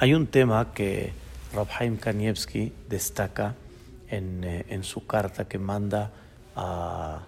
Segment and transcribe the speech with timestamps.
[0.00, 1.12] Hay un tema que
[1.52, 3.56] Rabhaim Kanievski destaca
[4.08, 6.12] en, eh, en, su carta que manda
[6.54, 7.22] a,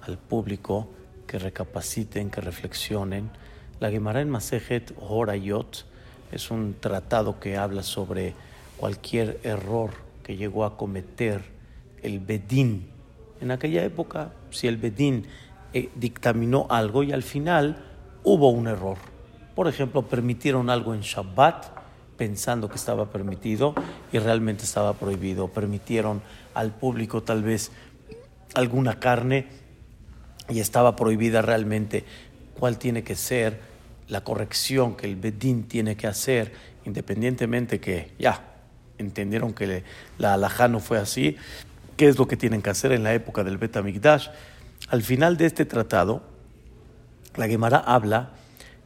[0.00, 0.88] al público
[1.26, 3.28] que recapaciten, que reflexionen.
[3.78, 5.84] La Gemara en Masejet Horayot
[6.32, 8.32] es un tratado que habla sobre
[8.78, 9.90] cualquier error
[10.22, 11.42] que llegó a cometer
[12.02, 12.88] el Bedín.
[13.42, 15.26] En aquella época, si el Bedín
[15.74, 17.84] eh, dictaminó algo y al final
[18.22, 18.96] hubo un error.
[19.54, 21.83] Por ejemplo, permitieron algo en Shabbat
[22.16, 23.74] pensando que estaba permitido
[24.12, 25.48] y realmente estaba prohibido.
[25.48, 26.22] Permitieron
[26.54, 27.70] al público tal vez
[28.54, 29.46] alguna carne
[30.48, 32.04] y estaba prohibida realmente.
[32.58, 33.60] ¿Cuál tiene que ser
[34.08, 36.52] la corrección que el Bedín tiene que hacer,
[36.84, 38.42] independientemente que ya
[38.98, 39.82] entendieron que
[40.18, 41.36] la alajá no fue así?
[41.96, 44.28] ¿Qué es lo que tienen que hacer en la época del Bet Amigdash?
[44.88, 46.22] Al final de este tratado,
[47.36, 48.30] la Gemara habla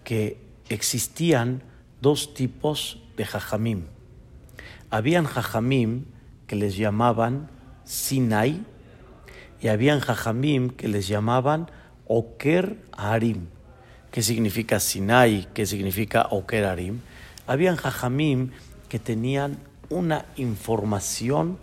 [0.05, 0.39] que
[0.69, 1.63] existían
[2.01, 3.85] dos tipos de jajamim.
[4.89, 6.07] Habían jajamim
[6.47, 7.51] que les llamaban
[7.85, 8.65] Sinai
[9.61, 11.71] y habían jajamim que les llamaban
[12.07, 13.49] Oker Harim.
[14.11, 15.49] ¿Qué significa Sinai?
[15.53, 17.01] ¿Qué significa Oker Harim?
[17.47, 18.53] Habían jajamim
[18.89, 19.59] que tenían
[19.91, 21.59] una información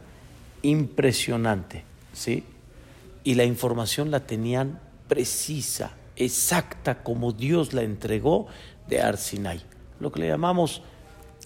[0.62, 1.84] impresionante,
[2.14, 2.44] ¿sí?
[3.24, 8.48] Y la información la tenían precisa, exacta, como Dios la entregó
[8.88, 9.62] de Arsinai.
[10.00, 10.84] Lo que le llamamos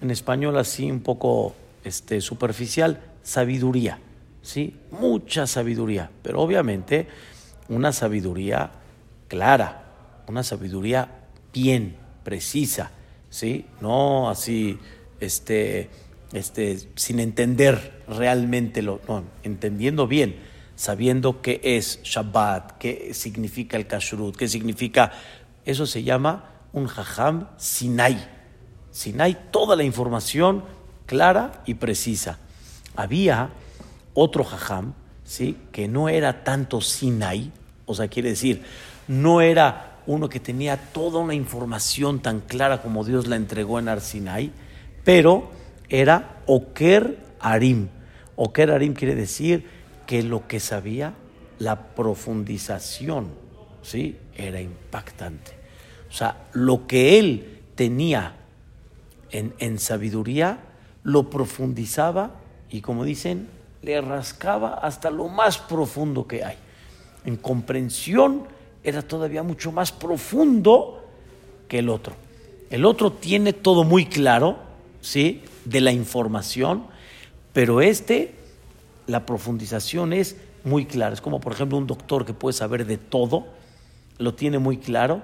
[0.01, 3.99] en español así un poco este, superficial, sabiduría,
[4.41, 4.75] ¿sí?
[4.91, 7.07] Mucha sabiduría, pero obviamente
[7.67, 8.71] una sabiduría
[9.27, 12.91] clara, una sabiduría bien, precisa,
[13.29, 13.65] ¿sí?
[13.81, 14.79] No así,
[15.19, 15.89] este,
[16.33, 20.37] este, sin entender realmente lo, no, entendiendo bien,
[20.75, 25.11] sabiendo qué es Shabbat, qué significa el Kashrut, qué significa,
[25.65, 28.38] eso se llama un Jajam Sinai
[28.91, 30.63] Sinai toda la información
[31.05, 32.37] clara y precisa.
[32.95, 33.49] Había
[34.13, 35.57] otro jajam, ¿sí?
[35.71, 37.51] que no era tanto Sinai,
[37.85, 38.63] o sea, quiere decir,
[39.07, 43.89] no era uno que tenía toda una información tan clara como Dios la entregó en
[43.89, 44.51] Arsinai,
[45.03, 45.49] pero
[45.87, 47.89] era Oker Arim.
[48.35, 49.65] Oker Arim quiere decir
[50.05, 51.13] que lo que sabía,
[51.59, 53.29] la profundización,
[53.81, 54.17] ¿sí?
[54.35, 55.51] era impactante.
[56.09, 58.35] O sea, lo que él tenía
[59.31, 60.59] en, sabiduría,
[61.03, 62.35] lo profundizaba
[62.69, 63.47] y como dicen,
[63.81, 66.57] le rascaba hasta lo más profundo que hay.
[67.25, 68.43] En comprensión
[68.83, 71.05] era todavía mucho más profundo
[71.67, 72.15] que el otro.
[72.69, 74.57] El otro tiene todo muy claro,
[75.01, 75.43] ¿sí?
[75.65, 76.85] De la información,
[77.53, 78.35] pero este,
[79.07, 81.13] la profundización es muy clara.
[81.13, 83.47] Es como, por ejemplo, un doctor que puede saber de todo,
[84.17, 85.21] lo tiene muy claro,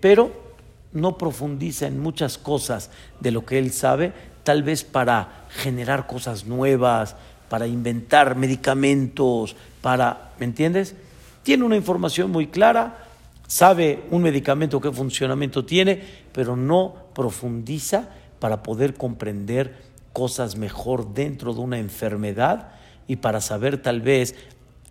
[0.00, 0.47] pero
[0.92, 2.90] no profundiza en muchas cosas
[3.20, 4.12] de lo que él sabe,
[4.42, 7.16] tal vez para generar cosas nuevas,
[7.48, 10.94] para inventar medicamentos, para, ¿me entiendes?
[11.42, 13.06] Tiene una información muy clara,
[13.46, 19.76] sabe un medicamento qué funcionamiento tiene, pero no profundiza para poder comprender
[20.12, 22.72] cosas mejor dentro de una enfermedad
[23.06, 24.34] y para saber tal vez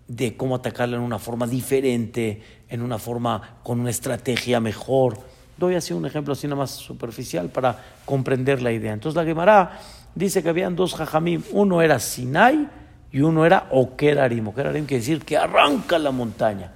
[0.08, 5.20] de cómo atacarla en una forma diferente, en una forma con una estrategia mejor.
[5.58, 8.94] Doy así un ejemplo así nada más superficial para comprender la idea.
[8.94, 9.80] Entonces la Gemara
[10.14, 12.68] dice que habían dos jajamim, uno era Sinai
[13.12, 14.48] y uno era Okerarim.
[14.48, 16.72] Okerarim quiere decir que arranca la montaña,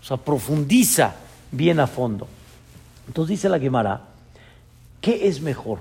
[0.00, 1.14] o sea, profundiza
[1.50, 2.28] bien a fondo.
[3.06, 4.02] Entonces dice la Gemara,
[5.00, 5.78] ¿qué es mejor?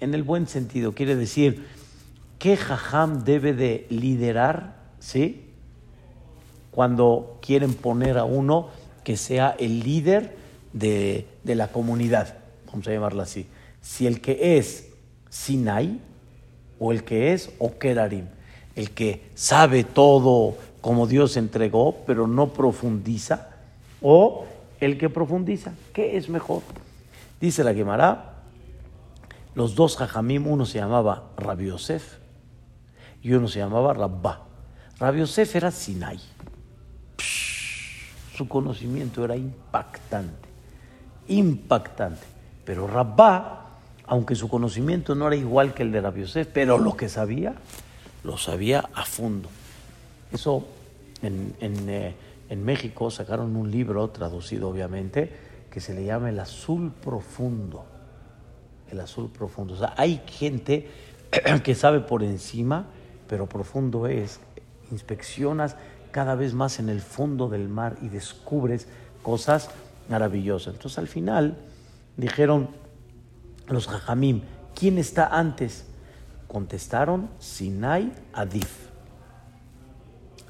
[0.00, 1.66] En el buen sentido, quiere decir,
[2.38, 4.76] ¿qué jajam debe de liderar?
[4.98, 5.44] ¿Sí?
[6.70, 8.70] Cuando quieren poner a uno
[9.04, 10.36] que sea el líder
[10.72, 12.36] de, la comunidad,
[12.66, 13.46] vamos a llamarla así.
[13.80, 14.90] Si el que es
[15.30, 16.00] Sinai
[16.78, 18.26] o el que es Okerarim,
[18.74, 23.48] el que sabe todo como Dios entregó, pero no profundiza,
[24.00, 24.46] o
[24.80, 26.62] el que profundiza, ¿qué es mejor?
[27.40, 28.34] Dice la Gemara,
[29.54, 32.18] los dos jajamim, uno se llamaba Rabbi Yosef
[33.22, 34.46] y uno se llamaba Rabba.
[35.00, 36.20] Rabbi Yosef era Sinai.
[38.36, 40.47] su conocimiento era impactante
[41.28, 42.26] impactante.
[42.64, 46.96] Pero Rabba, aunque su conocimiento no era igual que el de Rabbi Yosef, pero lo
[46.96, 47.54] que sabía,
[48.24, 49.48] lo sabía a fondo.
[50.32, 50.66] Eso
[51.22, 52.14] en, eh,
[52.48, 55.32] en, México sacaron un libro, traducido obviamente,
[55.70, 57.84] que se le llama El Azul Profundo.
[58.90, 59.74] El Azul Profundo.
[59.74, 60.88] O sea, hay gente
[61.64, 62.86] que sabe por encima,
[63.28, 64.40] pero profundo es.
[64.90, 65.76] Inspeccionas
[66.10, 68.88] cada vez más en el fondo del mar y descubres
[69.22, 69.70] cosas
[70.08, 70.70] maravillosa.
[70.70, 71.56] Entonces al final
[72.16, 72.68] dijeron
[73.68, 74.42] los jajamim,
[74.74, 75.86] ¿quién está antes?
[76.46, 78.88] Contestaron Sinai Adif.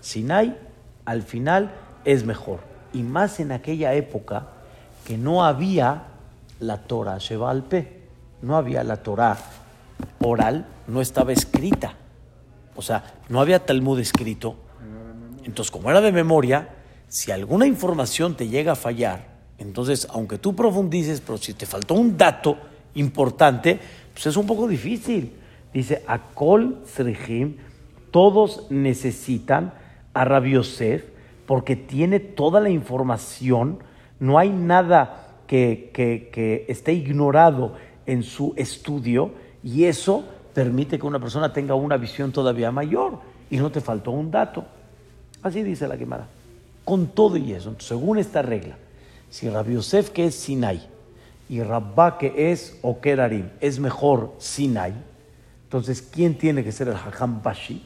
[0.00, 0.56] Sinai
[1.04, 1.72] al final
[2.04, 2.60] es mejor.
[2.92, 4.48] Y más en aquella época
[5.04, 6.04] que no había
[6.60, 8.02] la Torah Shebalpe,
[8.42, 9.36] no había la Torah
[10.20, 11.94] oral, no estaba escrita.
[12.76, 14.56] O sea, no había Talmud escrito.
[15.44, 16.68] Entonces, como era de memoria,
[17.08, 21.94] si alguna información te llega a fallar, entonces, aunque tú profundices, pero si te faltó
[21.94, 22.56] un dato
[22.94, 23.78] importante,
[24.12, 25.32] pues es un poco difícil.
[25.72, 27.56] Dice, Akol Srihim,
[28.10, 29.74] todos necesitan
[30.14, 30.58] a Rabbi
[31.46, 33.78] porque tiene toda la información,
[34.20, 37.74] no hay nada que, que esté ignorado
[38.06, 39.32] en su estudio
[39.62, 40.24] y eso
[40.54, 43.20] permite que una persona tenga una visión todavía mayor
[43.50, 44.64] y no te faltó un dato.
[45.42, 46.26] Así dice la Gemara.
[46.84, 48.76] Con todo y eso, según esta regla,
[49.30, 50.80] si Rabbi Yosef que es Sinai
[51.48, 54.94] y Rabba que es Okerarim es mejor Sinai,
[55.64, 57.82] entonces ¿quién tiene que ser el Hakam Bashi?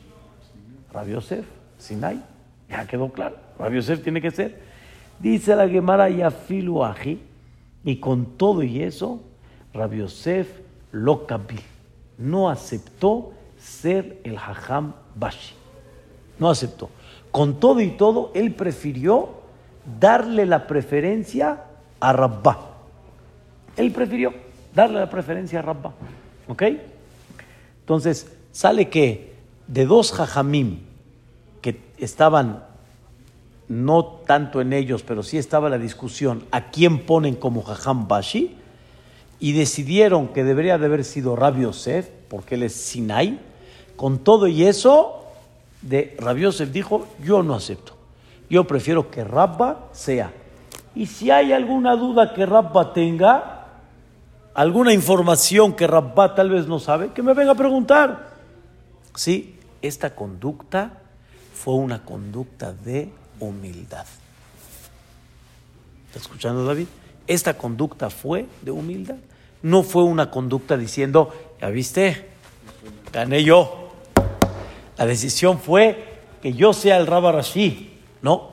[0.92, 1.44] Rabbi Yosef,
[1.78, 2.22] Sinai.
[2.68, 3.36] Ya quedó claro.
[3.58, 4.60] Rabbi Yosef tiene que ser.
[5.18, 7.20] Dice la Gemara Yafilu Aji,
[7.84, 9.20] y con todo y eso,
[9.72, 10.48] Rabbi Yosef
[10.92, 11.26] lo
[12.18, 15.54] no aceptó ser el Hajam Bashi.
[16.38, 16.90] No aceptó.
[17.30, 19.41] Con todo y todo, él prefirió
[20.00, 21.64] darle la preferencia
[22.00, 22.58] a Rabba.
[23.76, 24.32] Él prefirió
[24.74, 25.92] darle la preferencia a Rabba.
[26.48, 26.62] ¿Ok?
[27.80, 29.34] Entonces, sale que
[29.66, 30.80] de dos Jajamim
[31.60, 32.64] que estaban,
[33.68, 38.56] no tanto en ellos, pero sí estaba la discusión a quién ponen como Jajam Bashi,
[39.38, 43.40] y decidieron que debería de haber sido Rabbi Yosef, porque él es Sinai,
[43.96, 45.24] con todo y eso,
[45.80, 47.96] de Rabbi Yosef dijo, yo no acepto,
[48.52, 50.30] yo prefiero que Rabba sea.
[50.94, 53.66] Y si hay alguna duda que Rabba tenga,
[54.52, 58.28] alguna información que Rabba tal vez no sabe, que me venga a preguntar.
[59.14, 60.98] Sí, esta conducta
[61.54, 63.10] fue una conducta de
[63.40, 64.04] humildad.
[66.08, 66.88] ¿Está escuchando David?
[67.26, 69.16] Esta conducta fue de humildad.
[69.62, 72.28] No fue una conducta diciendo, ya viste,
[73.14, 73.94] gané yo.
[74.98, 77.91] La decisión fue que yo sea el Rabba Rashi.
[78.22, 78.52] No.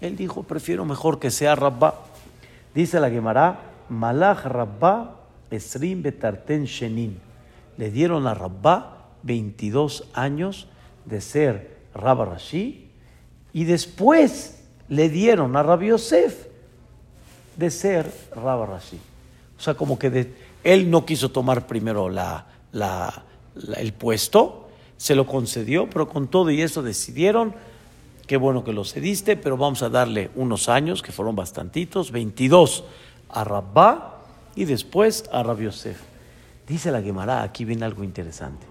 [0.00, 1.94] Él dijo, prefiero mejor que sea Rabba.
[2.74, 5.16] Dice la Gemara, Malach Rabba
[5.50, 7.18] Esrim Betarten Shenin.
[7.76, 10.68] Le dieron a Rabba 22 años
[11.04, 12.90] de ser Rabba Rashi
[13.52, 16.46] y después le dieron a Rabbi Yosef
[17.56, 18.98] de ser Rabba Rashi.
[19.58, 20.32] O sea, como que
[20.64, 22.46] él no quiso tomar primero la,
[23.76, 27.54] el puesto, se lo concedió, pero con todo y eso decidieron,
[28.30, 32.84] qué bueno que lo cediste, pero vamos a darle unos años, que fueron bastantitos, 22
[33.28, 34.20] a Rabba
[34.54, 36.00] y después a Rabbi Yosef.
[36.64, 38.64] Dice la Gemara, aquí viene algo interesante.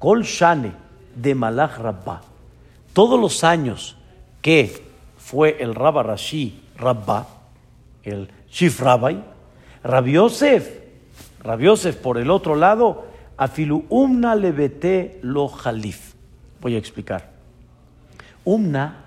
[0.00, 0.72] Kol Shane
[1.14, 2.22] de Malach Rabba,
[2.92, 3.94] todos los años
[4.42, 4.82] que
[5.16, 7.24] fue el Rabba Rashi Rabba,
[8.02, 9.22] el Shif Rabbi,
[9.84, 13.04] Rabbi Yosef, por el otro lado,
[13.36, 16.14] afilu umna levete lo jalif.
[16.60, 17.37] Voy a explicar.
[18.44, 19.04] Umna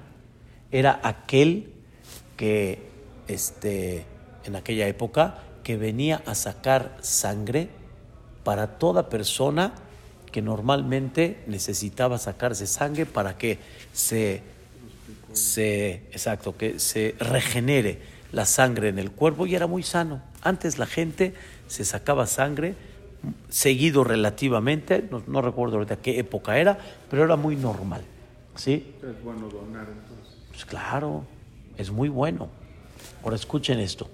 [0.72, 1.72] era aquel
[2.38, 2.80] que
[3.28, 4.06] este,
[4.45, 7.69] en aquella época que venía a sacar sangre
[8.44, 9.74] para toda persona
[10.31, 13.60] que normalmente necesitaba sacarse sangre para que
[13.94, 14.41] se,
[15.34, 18.00] se, exacto, que se regenere
[18.32, 20.22] la sangre en el cuerpo y era muy sano.
[20.41, 21.34] Antes la gente
[21.67, 22.75] se sacaba sangre
[23.50, 26.77] seguido relativamente, no, recuerdo ahorita qué época era,
[27.10, 28.03] pero era muy normal.
[28.55, 28.96] ¿Sí?
[29.01, 30.36] Es bueno donar entonces.
[30.50, 31.24] Pues claro,
[31.77, 32.50] es muy bueno.
[33.24, 34.08] Ahora escuchen esto.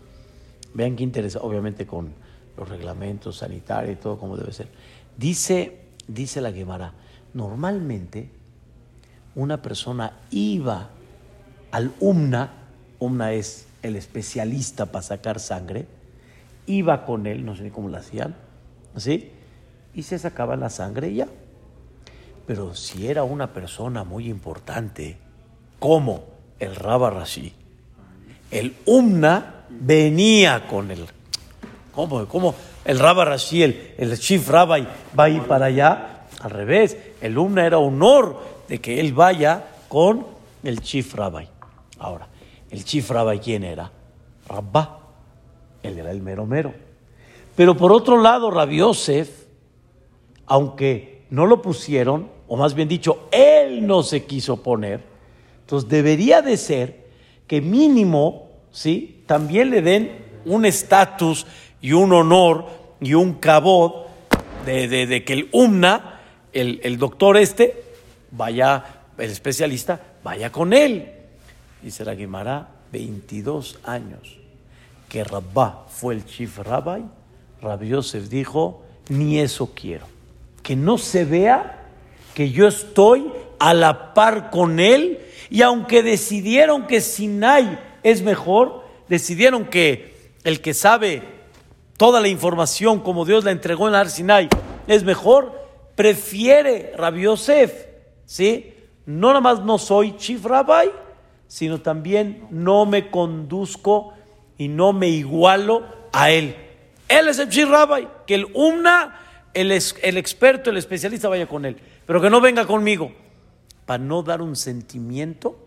[0.73, 2.13] Vean qué interesa, obviamente con
[2.57, 4.67] los reglamentos sanitarios y todo como debe ser.
[5.17, 6.93] Dice, dice la Guemara,
[7.33, 8.29] normalmente
[9.35, 10.89] una persona iba
[11.71, 12.51] al UMNA,
[12.99, 15.87] UMNA es el especialista para sacar sangre,
[16.65, 18.35] iba con él, no sé ni cómo lo hacían,
[18.95, 19.31] ¿sí?
[19.93, 21.27] Y se sacaba la sangre y ya.
[22.47, 25.17] Pero si era una persona muy importante,
[25.77, 26.23] como
[26.59, 27.53] el Rabba Rashi,
[28.49, 31.05] el Umna venía con él.
[31.93, 32.25] ¿Cómo?
[32.25, 32.55] ¿Cómo?
[32.85, 34.87] El Rabba Rashi, el, el Chief Rabbi,
[35.17, 36.23] va a ir para allá.
[36.41, 40.25] Al revés, el Umna era honor de que él vaya con
[40.63, 41.47] el Chief Rabbi.
[41.99, 42.27] Ahora,
[42.69, 43.91] el chief rabbi, ¿quién era?
[44.47, 44.99] Rabba.
[45.83, 46.73] Él era el mero mero.
[47.55, 49.45] Pero por otro lado, Rabbi Yosef,
[50.45, 55.01] aunque no lo pusieron, o más bien dicho, él no se quiso poner,
[55.61, 57.05] entonces debería de ser
[57.47, 59.23] que mínimo, ¿sí?
[59.25, 61.45] También le den un estatus
[61.81, 62.65] y un honor
[63.01, 64.07] y un cabot
[64.65, 66.19] de, de- que el UMNA,
[66.53, 67.83] el, el doctor este,
[68.31, 68.83] vaya,
[69.17, 71.11] el especialista, vaya con él.
[71.81, 74.37] Dice la Guimara, 22 años
[75.09, 77.03] que Rabbá fue el chief rabbi,
[77.61, 80.05] Rabbi Yosef dijo, ni eso quiero.
[80.63, 81.86] Que no se vea
[82.37, 88.83] que yo estoy a la par con él y aunque decidieron que Sinai es mejor,
[89.09, 91.23] decidieron que el que sabe
[91.97, 94.49] toda la información como Dios la entregó en el Sinai
[94.85, 95.51] es mejor,
[95.95, 97.87] prefiere Rabbi Yosef,
[98.27, 98.71] ¿sí?
[99.07, 100.91] No nada más no soy chief rabbi,
[101.47, 104.13] sino también no me conduzco
[104.59, 106.55] y no me igualo a él.
[107.09, 109.21] Él es el chief rabbi, que el umna,
[109.55, 111.77] el, el experto, el especialista vaya con él,
[112.07, 113.11] pero que no venga conmigo,
[113.85, 115.57] para no dar un sentimiento,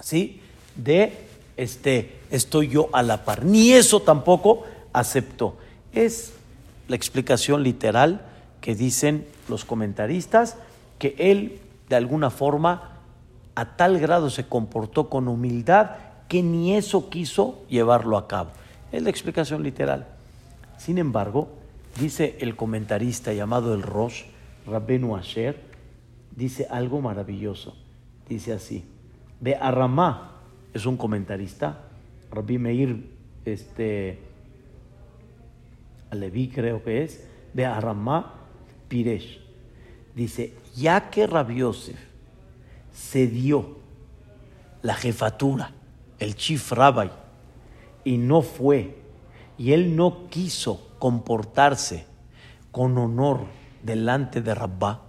[0.00, 0.40] ¿sí?
[0.76, 1.12] De
[1.56, 3.44] este, estoy yo a la par.
[3.44, 5.56] Ni eso tampoco aceptó.
[5.92, 6.34] Es
[6.88, 8.26] la explicación literal
[8.60, 10.56] que dicen los comentaristas,
[10.98, 12.98] que él de alguna forma
[13.54, 15.90] a tal grado se comportó con humildad
[16.28, 18.50] que ni eso quiso llevarlo a cabo.
[18.90, 20.08] Es la explicación literal.
[20.78, 21.48] Sin embargo,
[22.00, 24.24] dice el comentarista llamado el Rosh,
[24.66, 25.60] Rabbenu Asher,
[26.34, 27.76] dice algo maravilloso.
[28.28, 28.84] Dice así,
[29.40, 30.40] de Aramá,
[30.72, 31.82] es un comentarista,
[32.30, 33.10] Rabbi Meir,
[33.44, 34.18] este,
[36.10, 38.34] Alevi creo que es, de Aramá
[38.88, 39.40] Piresh.
[40.14, 41.98] Dice, ya que Rabbi Yosef
[42.94, 43.76] cedió
[44.82, 45.72] la jefatura,
[46.18, 47.10] el chief rabbi,
[48.04, 48.96] y no fue,
[49.58, 52.06] y él no quiso comportarse
[52.70, 53.40] con honor
[53.84, 55.02] delante de Rabbá,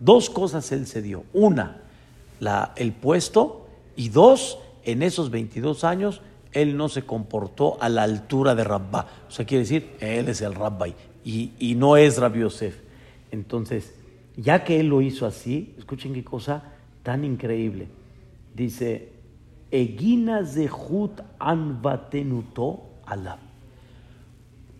[0.00, 1.24] dos cosas él se dio.
[1.32, 1.82] Una,
[2.40, 8.04] la, el puesto, y dos, en esos 22 años, él no se comportó a la
[8.04, 9.06] altura de Rabbá.
[9.28, 12.78] O sea, quiere decir, él es el Rabbi y, y no es Rabbi Yosef.
[13.30, 13.92] Entonces,
[14.36, 16.62] ya que él lo hizo así, escuchen qué cosa
[17.02, 17.88] tan increíble.
[18.54, 19.12] Dice,
[19.70, 23.38] Egina zehut anvatenuto alab.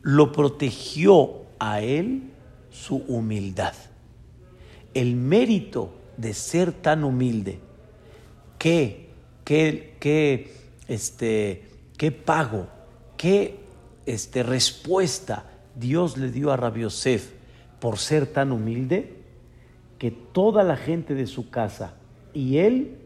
[0.03, 2.31] Lo protegió a él
[2.79, 3.75] su humildad.
[4.95, 7.59] El mérito de ser tan humilde,
[8.59, 9.09] qué,
[9.45, 10.53] qué, qué,
[10.87, 11.65] este,
[11.97, 12.69] qué pago,
[13.17, 13.59] qué
[14.07, 15.45] este, respuesta
[15.75, 17.33] Dios le dio a Rabbi Yosef
[17.81, 19.17] por ser tan humilde,
[19.99, 21.95] que toda la gente de su casa
[22.33, 22.97] y él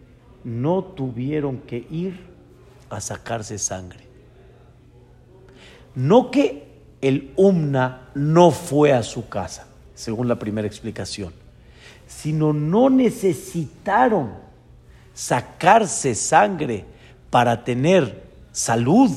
[0.45, 2.21] no tuvieron que ir
[2.91, 4.05] a sacarse sangre.
[5.95, 6.72] No que
[7.02, 11.35] el Umna no fue a su casa, según la primera explicación,
[12.06, 14.30] sino no necesitaron
[15.12, 16.85] sacarse sangre
[17.28, 19.11] para tener salud.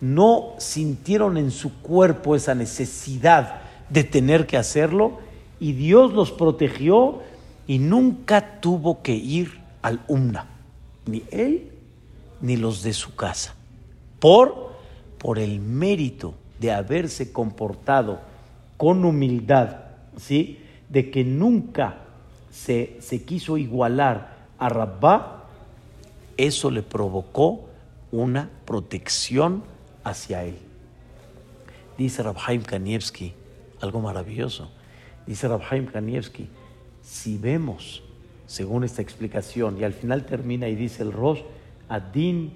[0.00, 5.18] No sintieron en su cuerpo esa necesidad de tener que hacerlo
[5.58, 7.20] y Dios los protegió
[7.66, 10.46] y nunca tuvo que ir al Umna,
[11.06, 11.72] ni él
[12.40, 13.54] ni los de su casa,
[14.18, 14.72] por,
[15.18, 18.20] por el mérito de haberse comportado
[18.76, 19.78] con humildad,
[20.16, 20.60] ¿sí?
[20.88, 21.98] de que nunca
[22.50, 25.48] se, se quiso igualar a Rabbá,
[26.36, 27.64] eso le provocó
[28.12, 29.64] una protección
[30.04, 30.56] hacia él.
[31.98, 33.34] Dice Rabhaim Kanievski,
[33.80, 34.70] algo maravilloso.
[35.26, 36.48] Dice Rabhaim Kanievski,
[37.02, 38.04] si vemos,
[38.46, 41.40] según esta explicación, y al final termina y dice el Rosh,
[41.88, 42.52] Adin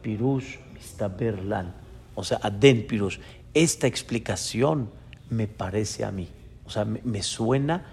[0.00, 1.74] Pirush Mistaberlan,
[2.14, 3.18] o sea, Adén Pirush,
[3.54, 4.90] esta explicación
[5.28, 6.28] me parece a mí,
[6.64, 7.84] o sea, me, suena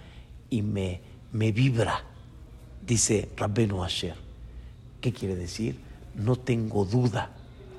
[0.50, 2.04] y me, vibra,
[2.86, 4.16] dice Rabbenu Asher.
[5.02, 5.80] ¿Qué quiere decir?
[6.16, 7.32] No tengo duda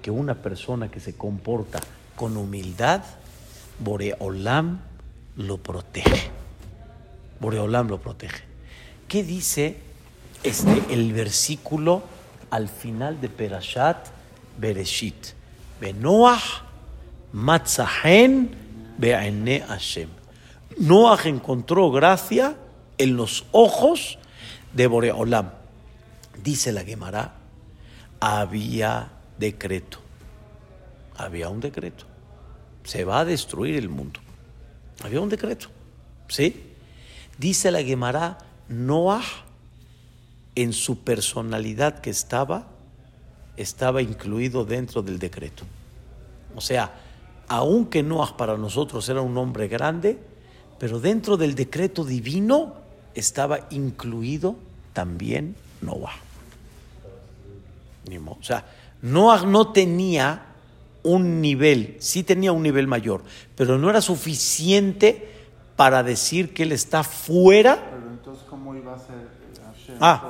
[0.03, 1.81] que una persona que se comporta
[2.17, 3.03] con humildad,
[3.81, 4.81] Boreolam
[5.37, 6.31] lo protege.
[7.41, 8.43] Boreolam lo protege.
[9.07, 9.77] ¿Qué dice
[10.43, 12.03] este, el versículo
[12.51, 14.09] al final de Perashat
[14.59, 15.35] Bereshit?
[15.81, 16.68] Benoach
[17.33, 18.51] matzahen
[18.99, 20.09] be'ene Hashem.
[20.79, 22.57] Noach encontró gracia
[22.99, 24.19] en los ojos
[24.73, 25.51] de Boreolam.
[26.43, 27.35] Dice la Gemara,
[28.21, 29.99] había decreto.
[31.17, 32.05] Había un decreto.
[32.85, 34.21] Se va a destruir el mundo.
[35.03, 35.69] Había un decreto.
[36.29, 36.75] ¿Sí?
[37.39, 39.23] Dice la Gemara, Noah,
[40.55, 42.69] en su personalidad que estaba,
[43.57, 45.65] estaba incluido dentro del decreto.
[46.55, 46.93] O sea,
[47.49, 50.19] aunque Noah para nosotros era un hombre grande,
[50.79, 52.75] pero dentro del decreto divino
[53.15, 54.57] estaba incluido
[54.93, 56.17] también Noah.
[58.27, 58.65] O sea,
[59.03, 60.43] Noah no tenía
[61.03, 63.23] un nivel, sí tenía un nivel mayor,
[63.55, 65.29] pero no era suficiente
[65.77, 67.77] para decir que él está fuera.
[67.91, 69.29] Pero entonces, ¿cómo iba a ser
[69.65, 70.21] Hashem Ah.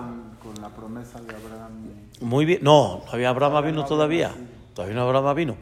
[0.40, 1.72] con, con la promesa de Abraham?
[2.20, 4.34] Muy bien, no, todavía Abraham vino todavía.
[4.74, 5.56] Todavía no Abraham vino.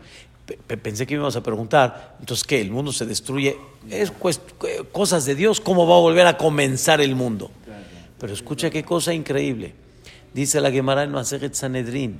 [0.46, 2.60] Pe- pe- Pensé que íbamos a preguntar, entonces, ¿qué?
[2.60, 3.56] ¿El mundo se destruye?
[3.90, 5.60] ¿Es eh, cosas de Dios?
[5.60, 7.50] ¿Cómo va a volver a comenzar el mundo?
[8.18, 9.74] Pero escucha qué cosa increíble.
[10.32, 12.18] Dice la Gemara en Maseret Sanedrín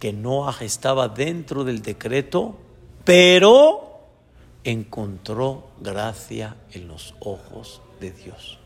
[0.00, 2.58] que Noah estaba dentro del decreto,
[3.04, 4.00] pero
[4.64, 8.58] encontró gracia en los ojos de Dios.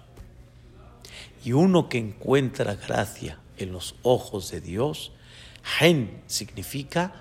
[1.45, 5.13] Y uno que encuentra gracia en los ojos de Dios,
[5.63, 7.13] gen significa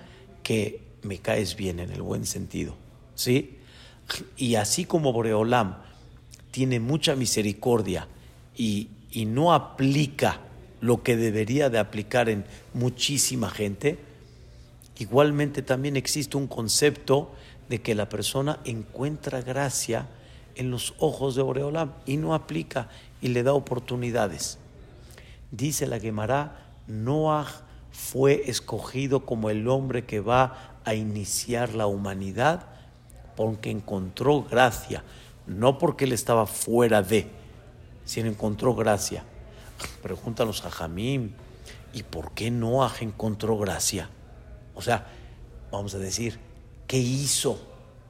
[0.43, 2.75] que me caes bien en el buen sentido,
[3.15, 3.58] ¿sí?
[4.38, 5.77] Y así como Boreolam
[6.51, 8.08] tiene mucha misericordia
[8.56, 10.39] y, y no aplica
[10.82, 14.00] lo que debería de aplicar en muchísima gente,
[14.98, 17.32] igualmente también existe un concepto
[17.68, 20.08] de que la persona encuentra gracia
[20.56, 22.89] en los ojos de Boreolam y no aplica
[23.22, 24.58] y le da oportunidades.
[25.51, 27.48] Dice la Gemara, Noah
[27.91, 32.67] fue escogido como el hombre que va a iniciar la humanidad
[33.36, 35.03] porque encontró gracia,
[35.48, 37.27] no porque él estaba fuera de,
[38.05, 39.24] sino encontró gracia.
[40.01, 41.31] Preguntan los Jajamim,
[41.93, 44.09] ¿y por qué Noah encontró gracia?
[44.75, 45.07] O sea,
[45.71, 46.39] vamos a decir,
[46.88, 47.59] ¿qué hizo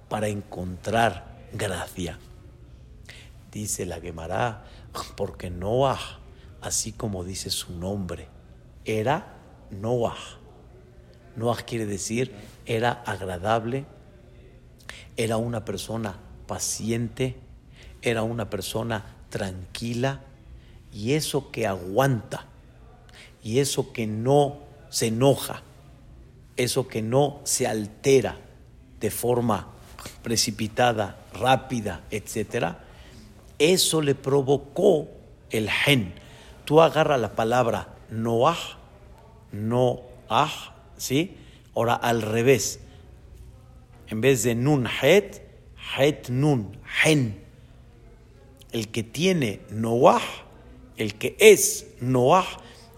[0.07, 2.17] para encontrar gracia?
[3.51, 4.65] Dice la Gemara,
[5.15, 5.99] porque Noah,
[6.61, 8.27] así como dice su nombre,
[8.85, 9.35] era
[9.71, 10.17] Noah.
[11.35, 12.33] Noah quiere decir,
[12.69, 13.85] era agradable,
[15.17, 17.35] era una persona paciente,
[18.03, 20.21] era una persona tranquila,
[20.93, 22.45] y eso que aguanta,
[23.43, 24.59] y eso que no
[24.89, 25.63] se enoja,
[26.57, 28.37] eso que no se altera
[28.99, 29.67] de forma
[30.21, 32.83] precipitada, rápida, etcétera,
[33.57, 35.07] eso le provocó
[35.49, 36.13] el gen.
[36.65, 38.77] Tú agarra la palabra Noah,
[39.51, 40.51] Noah,
[40.97, 41.35] ¿sí?
[41.79, 42.81] Ahora al revés.
[44.07, 45.37] En vez de nun het,
[45.95, 47.39] het nun, gen.
[48.73, 50.19] El que tiene Noah,
[50.97, 52.43] el que es Noah,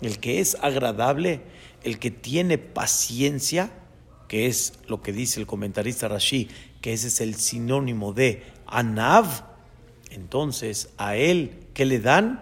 [0.02, 1.42] el que es agradable,
[1.84, 3.70] el que tiene paciencia,
[4.28, 6.50] que es lo que dice el comentarista Rashi,
[6.82, 9.46] que ese es el sinónimo de Anav,
[10.10, 12.42] entonces a él, ¿qué le dan?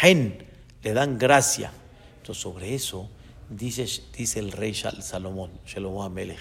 [0.00, 0.44] Gen,
[0.82, 1.72] le dan gracia.
[2.18, 3.08] Entonces sobre eso
[3.50, 6.38] dice, dice el rey Salomón, Shlomo Amelech,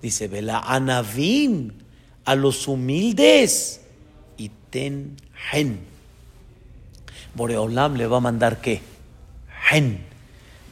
[0.00, 1.72] dice, vela anavim,
[2.24, 3.82] a los humildes,
[4.36, 5.16] y ten
[5.50, 5.80] gen.
[7.34, 8.80] Boreolam le va a mandar qué?
[9.68, 10.00] Gen,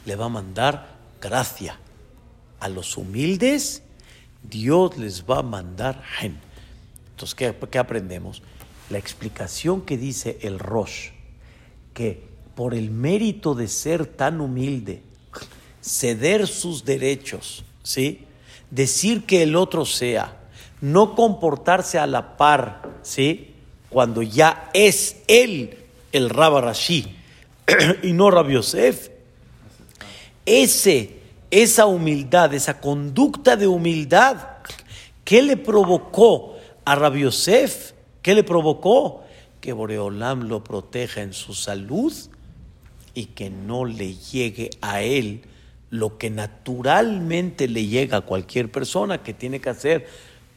[0.05, 1.79] le va a mandar gracia.
[2.59, 3.83] A los humildes,
[4.43, 6.37] Dios les va a mandar gen.
[7.11, 8.41] Entonces, ¿qué, qué aprendemos?
[8.89, 11.09] La explicación que dice el Rosh,
[11.93, 12.23] que
[12.55, 15.03] por el mérito de ser tan humilde,
[15.85, 18.25] ceder sus derechos, ¿sí?
[18.71, 20.35] Decir que el otro sea,
[20.81, 23.53] no comportarse a la par, ¿sí?
[23.89, 25.77] Cuando ya es él
[26.11, 27.15] el Rabba Rashi
[28.03, 29.09] y no Rabbi Yosef,
[30.45, 31.19] ese,
[31.51, 34.37] esa humildad, esa conducta de humildad,
[35.23, 37.93] ¿qué le provocó a Rabbi Yosef?
[38.23, 39.23] ¿Qué le provocó?
[39.61, 42.13] Que Boreolam lo proteja en su salud
[43.13, 45.43] y que no le llegue a él
[45.97, 50.07] lo que naturalmente le llega a cualquier persona que tiene que hacer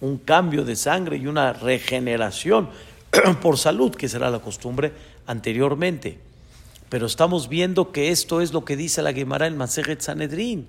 [0.01, 2.69] un cambio de sangre y una regeneración
[3.43, 4.93] por salud, que será la costumbre
[5.27, 6.19] anteriormente.
[6.89, 10.69] Pero estamos viendo que esto es lo que dice la Gemara en Maseret Sanedrín,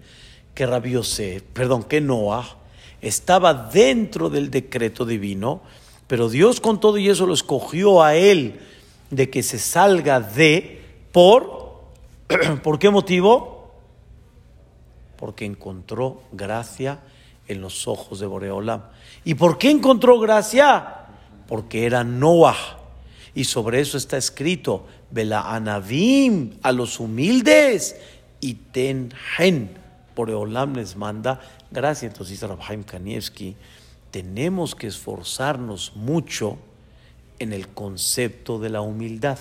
[0.54, 2.58] que Rabbi Yosef, perdón, que Noah
[3.02, 5.62] estaba dentro del decreto divino,
[6.08, 8.60] pero Dios con todo y eso lo escogió a él
[9.10, 11.60] de que se salga de por
[12.64, 13.59] ¿por qué motivo?
[15.20, 17.00] Porque encontró gracia
[17.50, 18.84] en los ojos de Boreolam.
[19.26, 21.08] ¿Y por qué encontró gracia?
[21.46, 22.78] Porque era Noah.
[23.36, 27.98] Y sobre eso está escrito, Vela Anavim, a los humildes,
[28.40, 29.78] y ten gen.
[30.16, 32.08] Boreolam les manda gracia.
[32.08, 33.56] Entonces dice Rabhaim Kanievski,
[34.12, 36.58] tenemos que esforzarnos mucho
[37.40, 39.38] en el concepto de la humildad.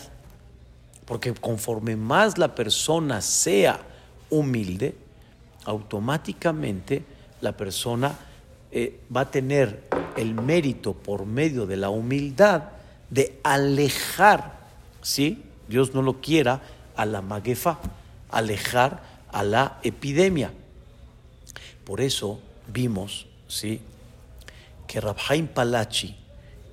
[1.05, 3.81] Porque conforme más la persona sea
[4.29, 4.95] humilde,
[5.69, 7.05] automáticamente
[7.43, 8.17] la persona
[8.73, 9.85] eh, va a tener
[10.17, 12.65] el mérito por medio de la humildad
[13.11, 14.61] de alejar,
[15.03, 15.43] ¿sí?
[15.69, 16.63] Dios no lo quiera,
[16.97, 17.79] a la maguefa,
[18.31, 20.53] alejar a la epidemia.
[21.85, 23.83] Por eso vimos, ¿sí?
[24.87, 26.17] Que Rabhaim Palachi,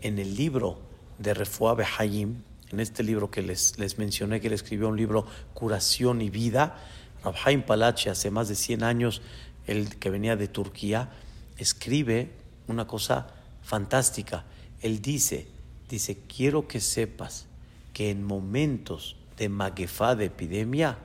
[0.02, 0.80] en el libro
[1.20, 5.26] de Refuah Behayim, en este libro que les, les mencioné, que él escribió un libro
[5.54, 6.78] Curación y Vida,
[7.26, 9.22] Rabhaim Palachi, hace más de 100 años,
[9.66, 11.10] el que venía de Turquía,
[11.58, 12.32] escribe
[12.68, 13.28] una cosa
[13.64, 14.46] fantástica.
[14.82, 15.48] Él dice,
[15.90, 17.48] dice, quiero que sepas
[17.94, 21.00] que en momentos de maguefá, de epidemia,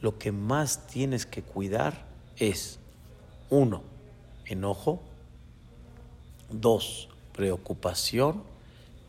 [0.00, 2.04] lo que más tienes que cuidar
[2.36, 2.80] es,
[3.48, 3.82] uno,
[4.46, 5.02] enojo,
[6.50, 8.42] dos, preocupación,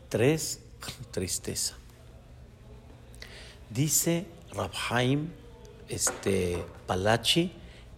[0.08, 0.60] tres,
[1.10, 1.74] tristeza.
[3.68, 5.28] Dice Rabhaim
[5.88, 7.52] este, Palachi,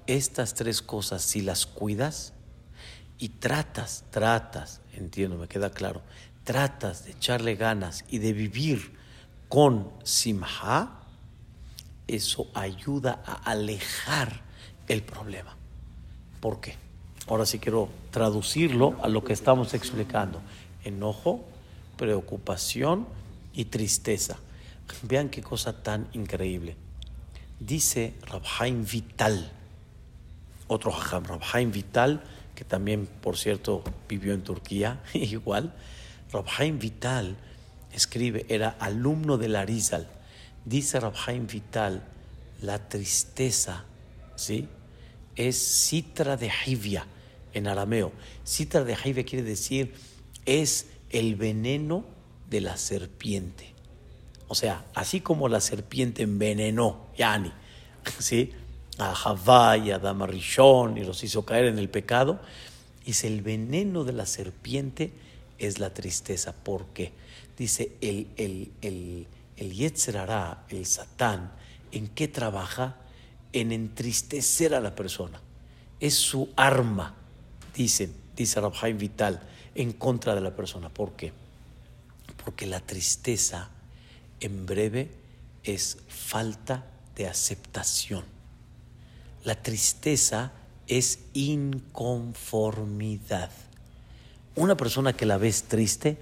[0.07, 2.33] estas tres cosas, si las cuidas
[3.19, 6.03] y tratas, tratas, entiendo, me queda claro,
[6.45, 8.97] tratas de echarle ganas y de vivir
[9.49, 11.01] con simha,
[12.07, 14.41] eso ayuda a alejar
[14.87, 15.57] el problema.
[16.41, 16.77] ¿Por qué?
[17.27, 20.41] Ahora sí quiero traducirlo a lo que estamos explicando.
[20.85, 21.45] Enojo,
[21.99, 23.07] preocupación
[23.53, 24.39] y tristeza.
[25.03, 26.77] Vean qué cosa tan increíble.
[27.61, 29.51] Dice Rabhaim Vital,
[30.69, 32.23] otro Hajam, Rabhaim Vital,
[32.55, 35.75] que también, por cierto, vivió en Turquía, igual.
[36.33, 37.37] Rabhaim Vital
[37.93, 40.09] escribe, era alumno de Larizal.
[40.65, 42.03] Dice Rabhaim Vital,
[42.63, 43.85] la tristeza,
[44.37, 44.69] ¿sí?
[45.37, 47.07] Es citra de Hivia
[47.55, 48.13] en arameo.
[48.47, 49.95] Citra de Hivia quiere decir,
[50.45, 52.05] es el veneno
[52.51, 53.68] de la serpiente.
[54.49, 57.53] O sea, así como la serpiente envenenó, Yani,
[58.19, 58.53] ¿sí?
[58.99, 62.41] a Javá y a Adama y los hizo caer en el pecado,
[63.07, 65.13] dice el veneno de la serpiente
[65.59, 66.53] es la tristeza.
[66.53, 67.13] ¿Por qué?
[67.57, 69.93] Dice el, el, el, el
[70.71, 71.53] el Satán,
[71.93, 72.97] ¿en qué trabaja?
[73.53, 75.41] En entristecer a la persona.
[76.01, 77.15] Es su arma,
[77.75, 79.41] dicen, dice Rabhaim Vital,
[79.75, 80.89] en contra de la persona.
[80.89, 81.33] ¿Por qué?
[82.45, 83.71] Porque la tristeza
[84.41, 85.11] en breve
[85.65, 86.85] es falta
[87.17, 88.25] de aceptación.
[89.45, 90.53] La tristeza
[90.87, 93.51] es inconformidad.
[94.57, 96.19] Una persona que la ves triste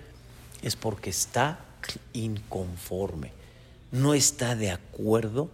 [0.62, 1.61] es porque está
[2.12, 3.33] inconforme,
[3.92, 5.50] no está de acuerdo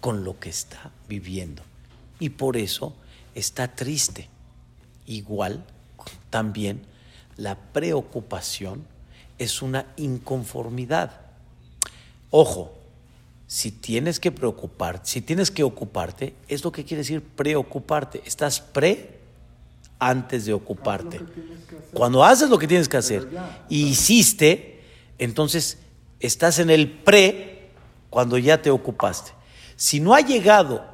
[0.00, 1.62] con lo que está viviendo
[2.18, 2.94] y por eso
[3.34, 4.28] está triste.
[5.06, 5.64] Igual
[6.28, 6.82] también
[7.36, 8.84] la preocupación
[9.38, 11.29] es una inconformidad.
[12.30, 12.72] Ojo,
[13.46, 18.22] si tienes que preocuparte, si tienes que ocuparte, es lo que quiere decir preocuparte.
[18.24, 19.18] Estás pre
[19.98, 21.20] antes de ocuparte.
[21.92, 23.28] Cuando haces lo que tienes que hacer
[23.68, 24.80] y hiciste,
[25.18, 25.78] entonces
[26.20, 27.70] estás en el pre
[28.08, 29.32] cuando ya te ocupaste.
[29.76, 30.84] Si no ha llegado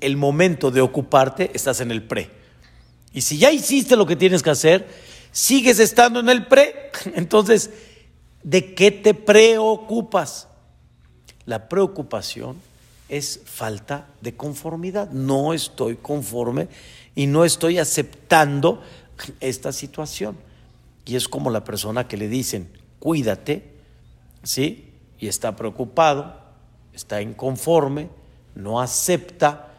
[0.00, 2.30] el momento de ocuparte, estás en el pre.
[3.12, 4.88] Y si ya hiciste lo que tienes que hacer,
[5.32, 6.90] sigues estando en el pre.
[7.14, 7.70] Entonces,
[8.42, 10.48] ¿de qué te preocupas?
[11.46, 12.60] La preocupación
[13.08, 15.10] es falta de conformidad.
[15.10, 16.68] No estoy conforme
[17.14, 18.82] y no estoy aceptando
[19.40, 20.36] esta situación.
[21.04, 23.74] Y es como la persona que le dicen, cuídate,
[24.42, 24.92] ¿sí?
[25.18, 26.40] Y está preocupado,
[26.92, 28.08] está inconforme,
[28.54, 29.70] no acepta.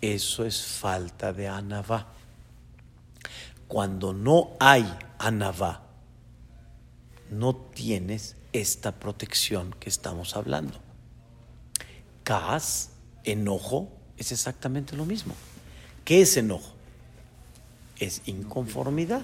[0.00, 2.08] Eso es falta de anavá.
[3.66, 4.86] Cuando no hay
[5.18, 5.82] anavá,
[7.30, 10.87] no tienes esta protección que estamos hablando.
[12.28, 12.90] Kaas,
[13.24, 13.88] enojo,
[14.18, 15.34] es exactamente lo mismo.
[16.04, 16.74] ¿Qué es enojo?
[17.98, 19.22] Es inconformidad.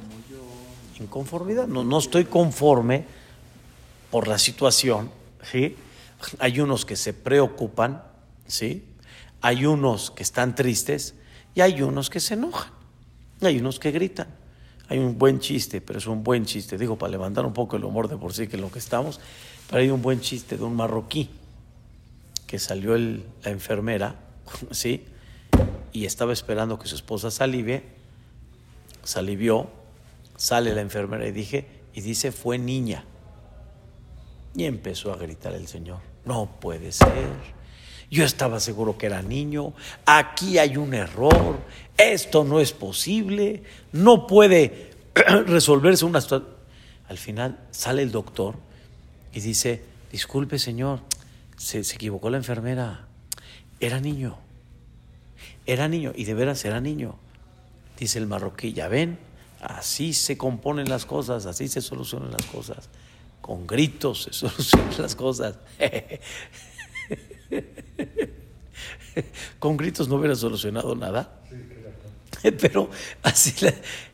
[0.99, 1.67] Inconformidad.
[1.67, 3.05] No, no estoy conforme
[4.11, 5.11] por la situación.
[5.43, 5.77] ¿sí?
[6.39, 8.03] Hay unos que se preocupan,
[8.47, 8.87] ¿sí?
[9.43, 11.15] hay unos que están tristes
[11.55, 12.73] y hay unos que se enojan.
[13.43, 14.29] Hay unos que gritan.
[14.89, 16.79] Hay un buen chiste, pero es un buen chiste.
[16.79, 19.21] Digo, para levantar un poco el humor de por sí, que es lo que estamos.
[19.69, 21.29] Pero hay un buen chiste de un marroquí
[22.47, 24.17] que salió la enfermera,
[24.71, 25.05] ¿sí?
[25.93, 27.85] Y estaba esperando que su esposa salive,
[29.03, 29.71] salivió,
[30.37, 33.05] sale la enfermera y dije, y dice, fue niña.
[34.57, 37.29] Y empezó a gritar el Señor, no puede ser.
[38.11, 39.73] Yo estaba seguro que era niño,
[40.07, 41.59] aquí hay un error,
[41.97, 44.91] esto no es posible, no puede
[45.47, 46.55] resolverse una situación.
[47.09, 48.57] Al final sale el doctor
[49.33, 51.01] y dice, disculpe señor,
[51.57, 53.09] se, equivocó la enfermera.
[53.81, 54.39] Era niño.
[55.67, 56.13] Era niño.
[56.15, 57.17] Y de veras era niño.
[57.99, 59.19] Dice el marroquí, ya ven,
[59.61, 62.89] así se componen las cosas, así se solucionan las cosas.
[63.41, 65.59] Con gritos se solucionan las cosas.
[69.59, 71.41] Con gritos no hubiera solucionado nada.
[72.61, 72.91] Pero
[73.23, 73.55] así,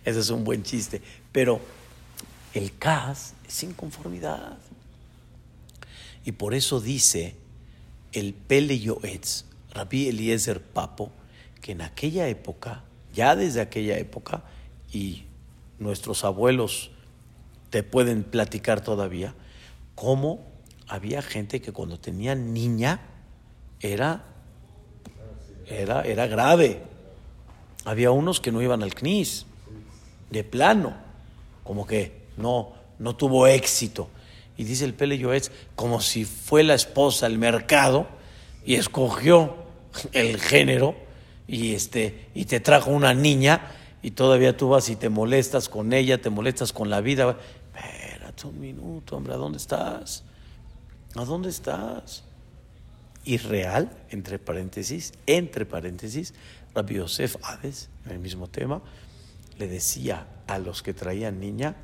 [0.05, 1.01] eso es un buen chiste.
[1.33, 1.61] Pero
[2.55, 4.59] el CAS es inconformidad.
[6.25, 7.37] Y por eso dice
[8.13, 11.13] el Pele Yoetz, Rabbi Eliezer Papo,
[11.61, 14.45] que en aquella época, ya desde aquella época,
[14.93, 15.25] y
[15.79, 16.91] nuestros abuelos
[17.71, 19.35] te pueden platicar todavía,
[19.95, 20.45] cómo
[20.89, 23.01] había gente que cuando tenía niña
[23.81, 24.25] era,
[25.67, 26.83] era, era grave.
[27.85, 29.47] Había unos que no iban al CNIS,
[30.31, 30.95] de plano,
[31.65, 34.09] como que no, no tuvo éxito.
[34.61, 38.07] Y dice el Pele Yoetz, como si fue la esposa al mercado
[38.63, 39.57] y escogió
[40.13, 40.95] el género
[41.49, 45.95] y, este, y te trajo una niña y todavía tú vas y te molestas con
[45.95, 47.39] ella, te molestas con la vida.
[47.75, 50.25] Espérate un minuto, hombre, ¿a dónde estás?
[51.15, 52.25] ¿A dónde estás?
[53.25, 56.35] Irreal, entre paréntesis, entre paréntesis,
[56.75, 58.83] Rabbi Yosef Hades, en el mismo tema,
[59.59, 61.77] le decía a los que traían niña,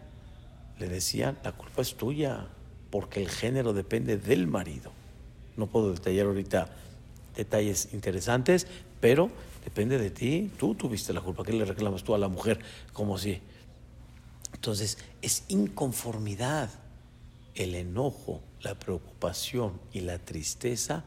[0.78, 2.48] le decían, la culpa es tuya,
[2.96, 4.90] porque el género depende del marido.
[5.58, 6.70] No puedo detallar ahorita
[7.36, 8.66] detalles interesantes,
[9.02, 9.30] pero
[9.64, 10.50] depende de ti.
[10.58, 11.44] Tú tuviste la culpa.
[11.44, 12.58] ¿Qué le reclamas tú a la mujer?
[12.94, 13.38] Como si.
[14.54, 16.70] Entonces, es inconformidad.
[17.54, 21.04] El enojo, la preocupación y la tristeza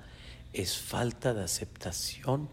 [0.54, 2.50] es falta de aceptación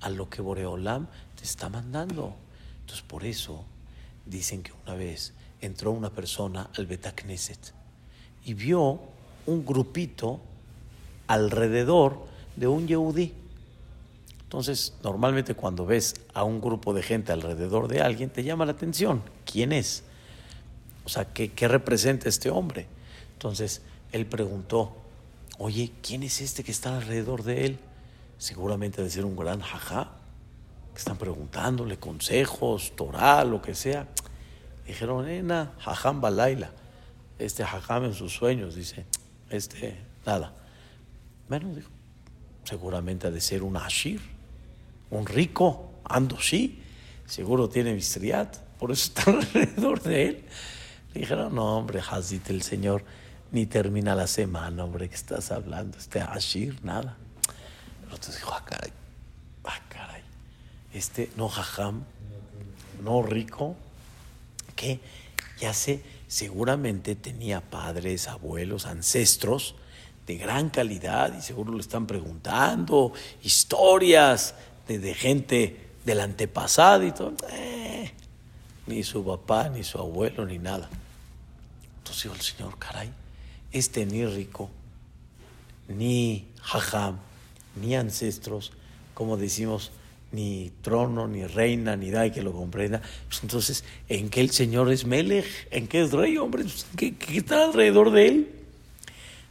[0.00, 2.34] a lo que Boreolam te está mandando.
[2.80, 3.64] Entonces, por eso
[4.26, 7.78] dicen que una vez entró una persona al Betacneset
[8.44, 9.00] y vio
[9.46, 10.40] un grupito
[11.26, 12.18] alrededor
[12.56, 13.32] de un Yehudí.
[14.42, 18.72] Entonces, normalmente cuando ves a un grupo de gente alrededor de alguien, te llama la
[18.72, 19.22] atención.
[19.44, 20.02] ¿Quién es?
[21.04, 22.86] O sea, ¿qué, qué representa este hombre?
[23.34, 24.96] Entonces, él preguntó,
[25.58, 27.78] oye, ¿quién es este que está alrededor de él?
[28.38, 30.10] Seguramente de ser un gran jajá,
[30.92, 34.08] que están preguntándole consejos, Torah, lo que sea.
[34.86, 36.72] Dijeron, nena, jajam balaila.
[37.40, 39.06] Este jajam en sus sueños, dice,
[39.48, 40.52] este, nada.
[41.48, 41.88] Bueno, dijo,
[42.64, 44.20] seguramente ha de ser un ashir,
[45.10, 46.82] un rico, ando sí,
[47.26, 50.44] seguro tiene mistriat, por eso está alrededor de él.
[51.14, 53.04] dijeron, no, hombre, Hazit, el Señor
[53.52, 57.16] ni termina la semana, hombre, que estás hablando, este ashir, nada.
[58.12, 58.92] Otro dijo, ah, caray,
[59.64, 60.22] ah, caray,
[60.92, 62.04] este no jajam,
[63.02, 63.76] no rico,
[64.76, 65.00] que
[65.58, 69.74] ya sé, seguramente tenía padres, abuelos, ancestros,
[70.28, 73.12] de gran calidad y seguro le están preguntando
[73.42, 74.54] historias
[74.86, 77.34] de, gente del antepasado y todo.
[77.50, 78.12] Eh,
[78.86, 80.88] ni su papá, ni su abuelo, ni nada.
[81.98, 83.10] Entonces dijo el Señor, caray,
[83.72, 84.70] este ni rico,
[85.88, 87.18] ni jajam,
[87.74, 88.70] ni ancestros,
[89.14, 89.90] como decimos,
[90.32, 93.00] ni trono, ni reina, ni da que lo comprenda.
[93.28, 95.46] Pues entonces, ¿en qué el Señor es Melech?
[95.70, 96.62] ¿En qué es rey, hombre?
[96.62, 98.50] Pues, ¿Qué, ¿Qué, está alrededor de él?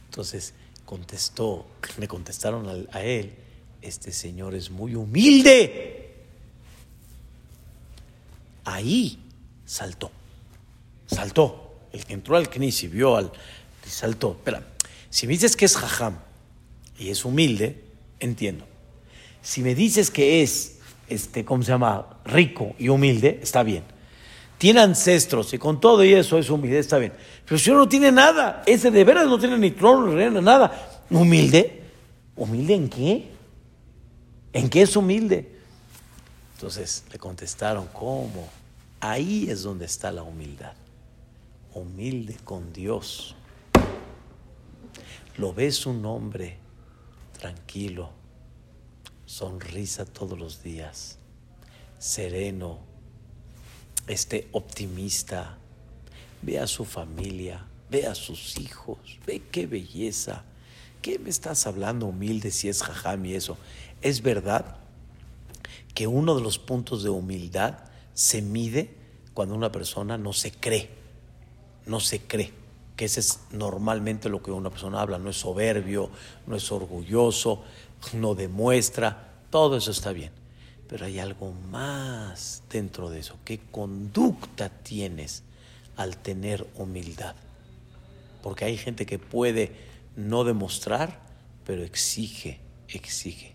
[0.06, 0.54] Entonces,
[0.90, 1.66] contestó,
[1.98, 3.32] le contestaron a, él,
[3.80, 6.14] este señor es muy humilde.
[8.64, 9.18] Ahí
[9.64, 10.10] saltó,
[11.06, 11.68] saltó.
[11.92, 13.30] El que entró al Knis y vio al,
[13.86, 14.32] saltó.
[14.32, 14.66] Espera,
[15.10, 16.18] si me dices que es jajam
[16.98, 17.84] y es humilde,
[18.18, 18.66] entiendo.
[19.42, 22.20] Si me dices que es, este, ¿cómo se llama?
[22.24, 23.84] Rico y humilde, está bien
[24.60, 27.14] tiene ancestros y con todo y eso es humilde, está bien.
[27.46, 30.42] Pero si uno no tiene nada, ese de veras no tiene ni trono, ni reina,
[30.42, 31.06] nada.
[31.08, 31.82] ¿Humilde?
[32.36, 33.30] ¿Humilde en qué?
[34.52, 35.50] ¿En qué es humilde?
[36.56, 38.50] Entonces le contestaron, ¿cómo?
[39.00, 40.74] Ahí es donde está la humildad.
[41.72, 43.34] Humilde con Dios.
[45.38, 46.58] Lo ves un hombre
[47.38, 48.10] tranquilo,
[49.30, 51.16] sonrisa todos los días,
[52.00, 52.80] sereno,
[54.08, 55.56] esté optimista,
[56.42, 60.42] ve a su familia, ve a sus hijos, ve qué belleza.
[61.00, 63.56] ¿Qué me estás hablando humilde si es jajam y eso?
[64.02, 64.78] Es verdad
[65.94, 67.78] que uno de los puntos de humildad
[68.12, 68.96] se mide
[69.32, 70.90] cuando una persona no se cree,
[71.86, 72.52] no se cree,
[72.96, 76.10] que ese es normalmente lo que una persona habla, no es soberbio,
[76.46, 77.62] no es orgulloso,
[78.12, 80.32] no demuestra, todo eso está bien.
[80.88, 83.38] Pero hay algo más dentro de eso.
[83.44, 85.44] ¿Qué conducta tienes
[85.96, 87.36] al tener humildad?
[88.42, 89.72] Porque hay gente que puede
[90.16, 91.20] no demostrar,
[91.64, 92.58] pero exige,
[92.88, 93.54] exige,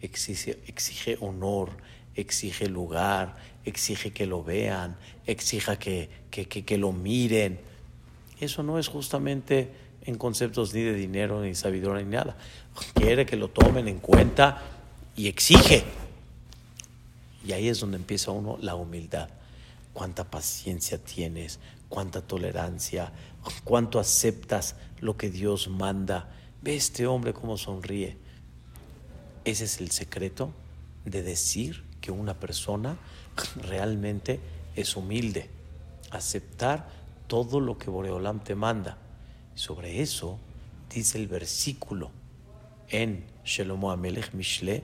[0.00, 1.70] exige, exige honor,
[2.14, 7.60] exige lugar, exige que lo vean, exija que, que, que, que lo miren.
[8.40, 9.70] Eso no es justamente
[10.04, 12.36] en conceptos ni de dinero, ni sabiduría, ni nada.
[12.94, 14.62] Quiere que lo tomen en cuenta
[15.16, 15.84] y exige.
[17.46, 19.28] Y ahí es donde empieza uno la humildad.
[19.92, 23.12] Cuánta paciencia tienes, cuánta tolerancia,
[23.64, 26.30] cuánto aceptas lo que Dios manda.
[26.62, 28.16] ve este hombre cómo sonríe.
[29.44, 30.52] Ese es el secreto
[31.04, 32.96] de decir que una persona
[33.62, 34.40] realmente
[34.74, 35.50] es humilde,
[36.10, 36.88] aceptar
[37.26, 38.98] todo lo que Boreolam te manda.
[39.54, 40.38] Sobre eso
[40.92, 42.10] dice el versículo
[42.88, 44.82] en Shelomo Amelech Mishle,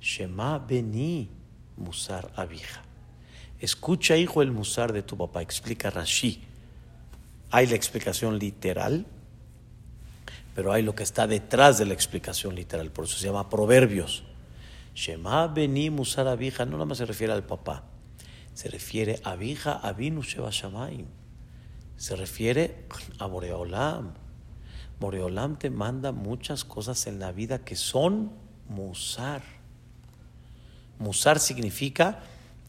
[0.00, 1.28] Shema Beni
[1.76, 2.82] Musar Abija.
[3.60, 6.42] Escucha, hijo, el Musar de tu papá, explica Rashi.
[7.50, 9.06] Hay la explicación literal,
[10.54, 14.24] pero hay lo que está detrás de la explicación literal, por eso se llama Proverbios.
[14.94, 17.84] Shema Beni Musar Abija no nada más se refiere al papá,
[18.54, 21.19] se refiere a Abija Abinu Sheba Shamayim.
[22.00, 22.86] Se refiere
[23.18, 24.14] a Boreolam.
[24.98, 28.32] Boreolam te manda muchas cosas en la vida que son
[28.70, 29.42] musar.
[30.98, 32.20] Musar significa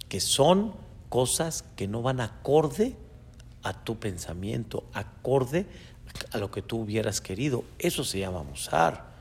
[0.09, 0.73] que son
[1.07, 2.97] cosas que no van acorde
[3.63, 5.65] a tu pensamiento, acorde
[6.33, 7.63] a lo que tú hubieras querido.
[7.79, 9.13] Eso se llama musar.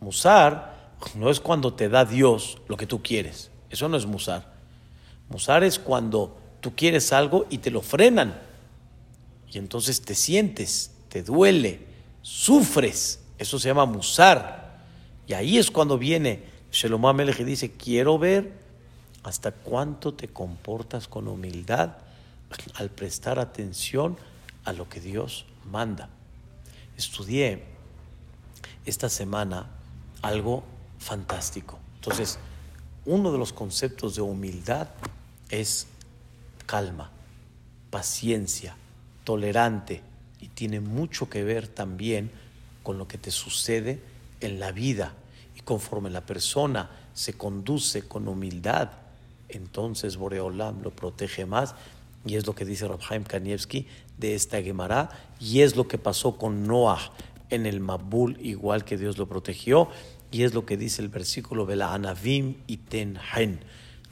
[0.00, 3.50] Musar no es cuando te da Dios lo que tú quieres.
[3.68, 4.50] Eso no es musar.
[5.28, 8.55] Musar es cuando tú quieres algo y te lo frenan.
[9.52, 11.80] Y entonces te sientes, te duele,
[12.22, 13.20] sufres.
[13.38, 14.84] Eso se llama musar.
[15.26, 18.52] Y ahí es cuando viene Shalom Amelech y dice, quiero ver
[19.22, 21.96] hasta cuánto te comportas con humildad
[22.74, 24.16] al prestar atención
[24.64, 26.08] a lo que Dios manda.
[26.96, 27.64] Estudié
[28.84, 29.66] esta semana
[30.22, 30.64] algo
[30.98, 31.78] fantástico.
[31.96, 32.38] Entonces,
[33.04, 34.88] uno de los conceptos de humildad
[35.50, 35.86] es
[36.66, 37.10] calma,
[37.90, 38.76] paciencia,
[39.26, 40.02] tolerante
[40.40, 42.30] y tiene mucho que ver también
[42.84, 44.00] con lo que te sucede
[44.40, 45.14] en la vida.
[45.56, 48.90] Y conforme la persona se conduce con humildad,
[49.48, 51.74] entonces Boreolam lo protege más.
[52.24, 55.10] Y es lo que dice Rabhaim Kanievski de esta Gemara.
[55.40, 57.12] Y es lo que pasó con Noah
[57.50, 59.88] en el Mabul, igual que Dios lo protegió.
[60.30, 63.18] Y es lo que dice el versículo de la Anavim y Ten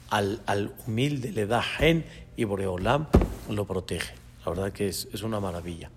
[0.09, 2.03] Al, al humilde le da Hen
[2.35, 3.07] y Boreolam
[3.49, 4.24] lo protege.
[4.45, 5.89] La verdad que es, es una maravilla.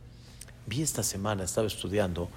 [0.66, 2.30] Vi esta semana, estaba estudiando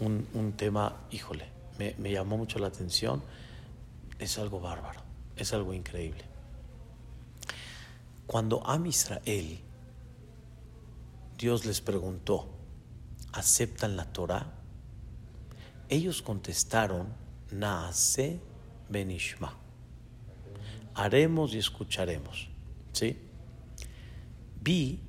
[0.00, 1.46] un, un tema, híjole,
[1.78, 3.22] me, me llamó mucho la atención.
[4.18, 5.00] Es algo bárbaro,
[5.36, 6.24] es algo increíble.
[8.26, 9.58] Cuando Am Israel,
[11.36, 12.48] Dios les preguntó,
[13.32, 14.46] ¿aceptan la Torah?
[15.88, 17.08] Ellos contestaron,
[17.50, 18.38] Naase
[18.88, 19.56] Benishma.
[20.94, 22.48] Haremos y escucharemos.
[22.92, 23.18] ¿Sí?
[24.62, 25.00] Vi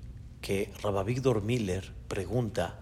[0.46, 2.80] que Rabba Víctor Miller pregunta,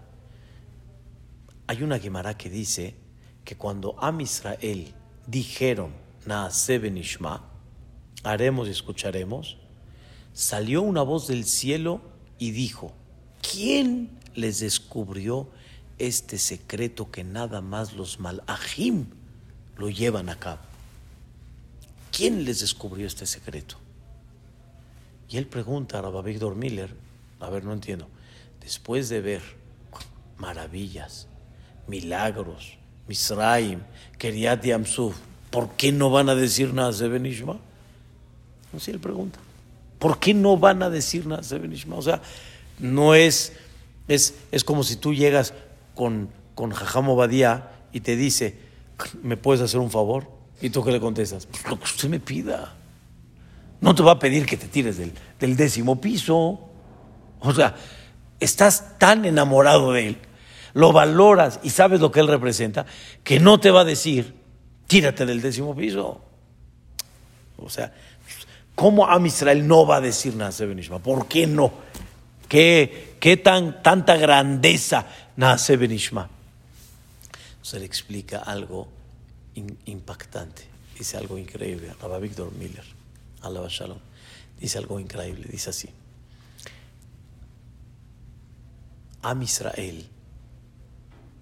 [1.66, 2.94] hay una Gemara que dice
[3.42, 4.92] que cuando Am Israel
[5.26, 5.92] dijeron,
[6.26, 7.42] Naase Benishma,
[8.22, 9.56] haremos y escucharemos,
[10.34, 12.02] salió una voz del cielo
[12.38, 12.92] y dijo,
[13.40, 15.48] ¿quién les descubrió
[15.96, 19.06] este secreto que nada más los malajim
[19.78, 20.60] lo llevan a cabo?
[22.12, 23.76] ¿Quién les descubrió este secreto?
[25.30, 27.03] Y él pregunta a Rabba Víctor Miller,
[27.44, 28.08] a ver, no entiendo,
[28.60, 29.42] después de ver
[30.38, 31.28] maravillas,
[31.86, 33.80] milagros, Misraim,
[34.18, 35.16] Keriat Yamsuf,
[35.50, 37.58] ¿por qué no van a decir nada de Benishma?
[38.74, 39.38] Así él pregunta.
[39.98, 41.96] ¿Por qué no van a decir nada de Benishma?
[41.96, 42.20] O sea,
[42.78, 43.52] no es,
[44.08, 45.54] es, es como si tú llegas
[45.94, 46.72] con, con
[47.16, 48.58] Badía y te dice,
[49.22, 50.28] ¿me puedes hacer un favor?
[50.60, 51.46] ¿Y tú qué le contestas?
[51.46, 52.74] Pues lo que usted me pida.
[53.80, 56.70] No te va a pedir que te tires del, del décimo piso.
[57.44, 57.74] O sea,
[58.40, 60.18] estás tan enamorado de él,
[60.72, 62.86] lo valoras y sabes lo que él representa,
[63.22, 64.34] que no te va a decir,
[64.86, 66.22] tírate del décimo piso.
[67.58, 67.92] O sea,
[68.74, 70.98] ¿cómo Am Israel no va a decir Naase Benishma?
[70.98, 71.72] ¿Por qué no?
[72.48, 76.28] ¿Qué, qué tan, tanta grandeza Naase Benishma?
[77.62, 78.88] Se le explica algo
[79.86, 80.64] impactante,
[80.98, 82.84] dice algo increíble, Rabbi Víctor Miller,
[83.42, 83.98] Allah Shalom,
[84.58, 85.88] dice algo increíble, dice así.
[89.26, 90.06] Am Israel,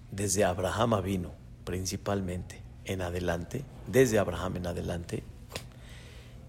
[0.09, 1.33] desde Abraham vino
[1.65, 5.23] principalmente en adelante, desde Abraham en adelante,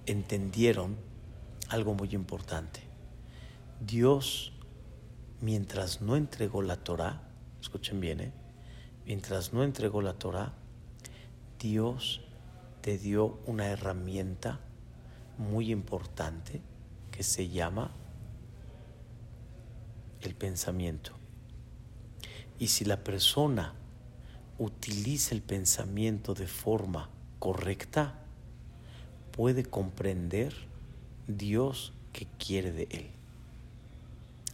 [0.07, 0.97] entendieron
[1.71, 2.83] algo muy importante.
[3.81, 4.53] Dios,
[5.41, 7.23] mientras no entregó la Torah,
[7.61, 8.33] escuchen bien, ¿eh?
[9.05, 10.53] mientras no entregó la Torah,
[11.59, 12.21] Dios
[12.81, 14.61] te dio una herramienta
[15.39, 16.63] muy importante
[17.11, 17.91] que se llama
[20.21, 21.24] el pensamiento.
[22.59, 23.75] Y si la persona
[24.59, 28.21] utiliza el pensamiento de forma correcta,
[29.33, 30.55] puede comprender
[31.27, 33.11] Dios que quiere de él.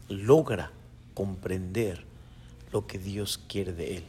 [0.09, 0.73] Logra
[1.15, 2.05] comprender
[2.73, 4.05] lo que Dios quiere de él.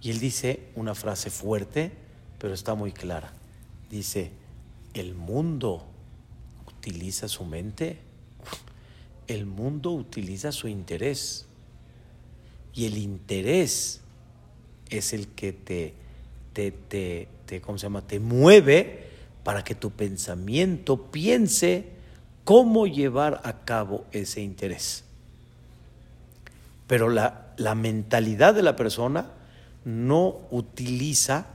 [0.00, 1.92] Y él dice una frase fuerte,
[2.38, 3.32] pero está muy clara.
[3.90, 4.32] Dice,
[4.94, 5.84] el mundo
[6.66, 8.00] utiliza su mente,
[9.28, 11.46] el mundo utiliza su interés.
[12.74, 14.00] Y el interés
[14.88, 15.94] es el que te,
[16.52, 18.06] te, te, te, ¿cómo se llama?
[18.06, 19.06] te mueve
[19.44, 21.86] para que tu pensamiento piense
[22.44, 25.04] cómo llevar a cabo ese interés.
[26.86, 29.30] Pero la, la mentalidad de la persona
[29.84, 31.46] no utiliza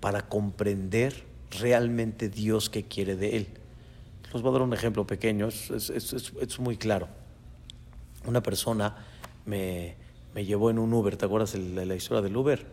[0.00, 3.48] para comprender realmente Dios que quiere de él.
[4.32, 7.08] Les voy a dar un ejemplo pequeño, es, es, es, es muy claro.
[8.26, 8.96] Una persona
[9.46, 9.96] me,
[10.38, 12.64] me, llevó en un Uber, ¿te acuerdas de la historia del Uber?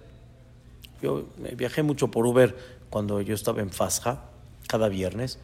[1.01, 1.25] Yo
[1.57, 2.55] viajé mucho por Uber
[2.89, 4.23] cuando yo estaba en Fasja,
[4.67, 5.39] cada viernes.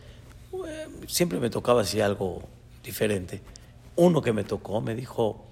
[1.07, 2.43] Siempre me tocaba así algo
[2.83, 3.41] diferente.
[3.95, 5.43] Uno que me tocó me dijo,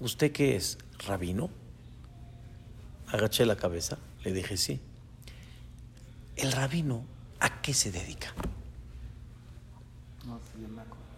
[0.00, 0.78] ¿usted qué es?
[1.06, 1.50] ¿Rabino?
[3.08, 4.80] Agaché la cabeza, le dije sí.
[6.36, 7.04] El rabino,
[7.40, 8.34] ¿a qué se dedica?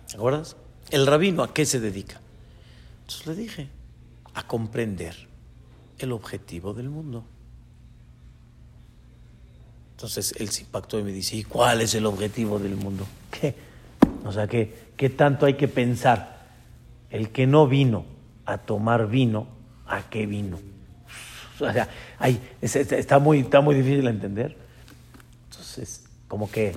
[0.09, 0.57] ¿Te acuerdas?
[0.91, 2.21] El rabino, ¿a qué se dedica?
[3.03, 3.69] Entonces le dije,
[4.37, 5.17] a comprender
[5.99, 7.25] el objetivo del mundo.
[9.93, 13.07] Entonces él se impactó y me dice, ¿y cuál es el objetivo del mundo?
[13.31, 13.55] ¿Qué?
[14.27, 16.37] O sea, ¿qué, ¿qué tanto hay que pensar?
[17.09, 18.05] El que no vino
[18.45, 19.47] a tomar vino,
[19.87, 20.59] ¿a qué vino?
[21.59, 24.57] O sea, hay, está, muy, está muy difícil de entender.
[25.51, 26.75] Entonces, como que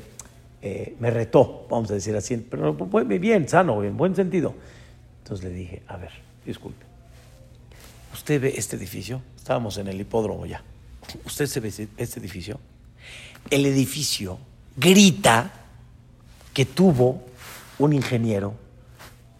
[0.61, 4.55] eh, me retó, vamos a decir así, pero bien, sano, en buen sentido.
[5.21, 6.11] Entonces le dije, a ver,
[6.45, 6.85] disculpe,
[8.13, 9.21] ¿usted ve este edificio?
[9.35, 10.63] Estábamos en el hipódromo ya.
[11.25, 12.59] ¿Usted se ve este edificio?
[13.49, 14.39] El edificio
[14.75, 15.51] grita
[16.53, 17.23] que tuvo
[17.79, 18.53] un ingeniero,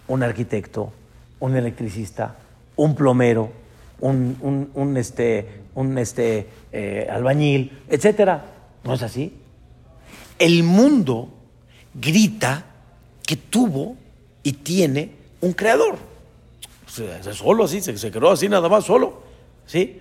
[0.08, 0.92] un arquitecto,
[1.40, 2.38] un electricista,
[2.76, 3.52] un plomero,
[4.00, 8.46] un, este, un este, eh, albañil, etcétera.
[8.84, 9.34] ¿No es así?
[10.38, 11.30] El mundo
[11.94, 12.66] grita
[13.26, 13.98] que tuvo
[14.44, 15.12] y tiene
[15.42, 16.09] un creador.
[16.90, 19.22] Solo así, se, creó así nada más, solo.
[19.66, 20.00] ¿Sí?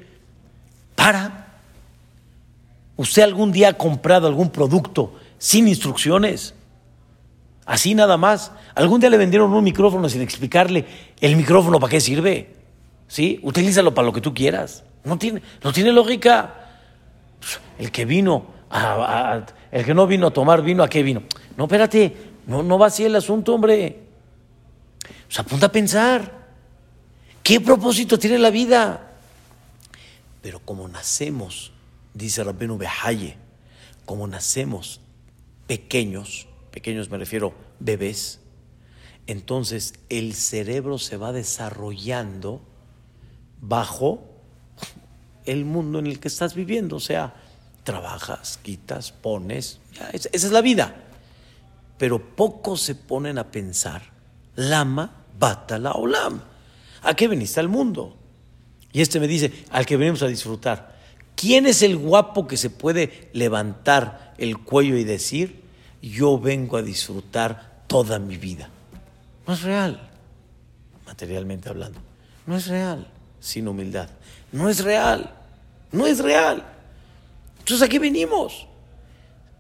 [0.95, 1.47] Para.
[2.97, 6.55] ¿Usted algún día ha comprado algún producto sin instrucciones?
[7.67, 8.53] Así nada más.
[8.75, 10.87] Algún día le vendieron un micrófono sin explicarle
[11.21, 12.55] el micrófono para qué sirve.
[13.07, 13.39] ¿Sí?
[13.43, 14.85] Utilízalo para lo que tú quieras.
[15.05, 16.55] No tiene, no tiene lógica.
[17.79, 21.23] El que vino, a, el que no vino a tomar vino, ¿a qué vino?
[21.57, 22.17] No, espérate,
[22.47, 24.01] no, no va así el asunto, hombre.
[25.37, 26.38] Apunta a pensar.
[27.43, 29.13] ¿Qué propósito tiene la vida?
[30.43, 31.73] Pero como nacemos,
[32.15, 33.37] dice Rabbenu Behaye,
[34.05, 35.01] como nacemos
[35.67, 38.41] pequeños, pequeños me refiero bebés,
[39.27, 42.63] entonces el cerebro se va desarrollando
[43.61, 44.25] bajo
[45.45, 46.97] el mundo en el que estás viviendo.
[46.97, 47.35] O sea,
[47.85, 49.81] trabajas, quitas, pones,
[50.13, 51.05] esa es la vida.
[51.99, 54.03] Pero pocos se ponen a pensar,
[54.57, 56.43] lama, bata la olam.
[57.03, 58.17] ¿A qué veniste al mundo?
[58.93, 60.97] Y este me dice, al que venimos a disfrutar.
[61.37, 65.63] ¿Quién es el guapo que se puede levantar el cuello y decir,
[66.03, 68.71] yo vengo a disfrutar toda mi vida?
[69.47, 70.11] No es real,
[71.07, 72.01] materialmente hablando.
[72.47, 73.07] No es real
[73.41, 74.09] sin humildad.
[74.53, 75.35] No es real,
[75.93, 76.65] no es real.
[77.59, 78.67] Entonces aquí venimos.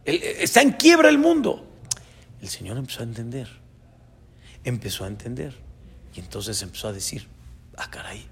[0.05, 1.64] Está en quiebra el mundo.
[2.41, 3.49] El Señor empezó a entender,
[4.64, 5.55] empezó a entender.
[6.18, 7.28] Y entonces empezó a decir,
[7.76, 8.26] ah, caray,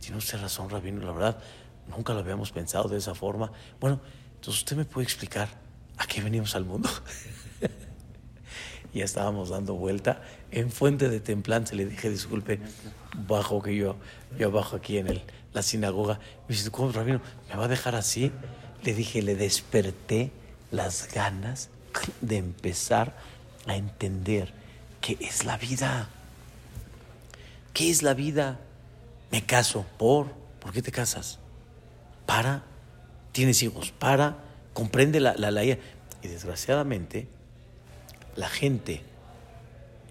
[0.00, 1.38] tiene usted razón, Rabino, la verdad,
[1.86, 3.52] nunca lo habíamos pensado de esa forma.
[3.78, 4.00] Bueno,
[4.36, 5.46] entonces usted me puede explicar
[5.98, 6.88] a qué venimos al mundo.
[8.94, 11.74] ya estábamos dando vuelta en Fuente de Templanza.
[11.74, 12.60] Le dije, disculpe,
[13.26, 13.96] bajo que yo,
[14.38, 15.22] yo bajo aquí en el,
[15.52, 16.20] la sinagoga.
[16.48, 17.20] Me dice, ¿cómo, Rabino?
[17.50, 18.32] ¿Me va a dejar así?
[18.84, 20.32] Le dije, le desperté
[20.70, 21.68] las ganas
[22.22, 23.14] de empezar
[23.66, 24.54] a entender
[25.02, 26.08] qué es la vida.
[27.78, 28.58] ¿Qué es la vida?
[29.30, 29.86] Me caso.
[29.98, 30.32] ¿Por?
[30.58, 31.38] ¿Por qué te casas?
[32.26, 32.64] Para.
[33.30, 33.92] Tienes hijos.
[33.92, 34.38] Para.
[34.72, 35.78] Comprende la, la, la Y
[36.20, 37.28] desgraciadamente,
[38.34, 39.02] la gente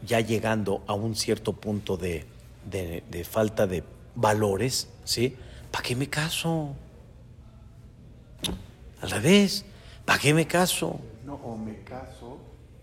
[0.05, 2.25] ya llegando a un cierto punto de,
[2.71, 3.83] de, de falta de
[4.15, 5.35] valores, ¿sí?
[5.69, 6.73] ¿Para qué me caso?
[9.01, 9.65] Al revés,
[10.05, 11.01] ¿para qué me caso?
[11.25, 12.37] No, o me caso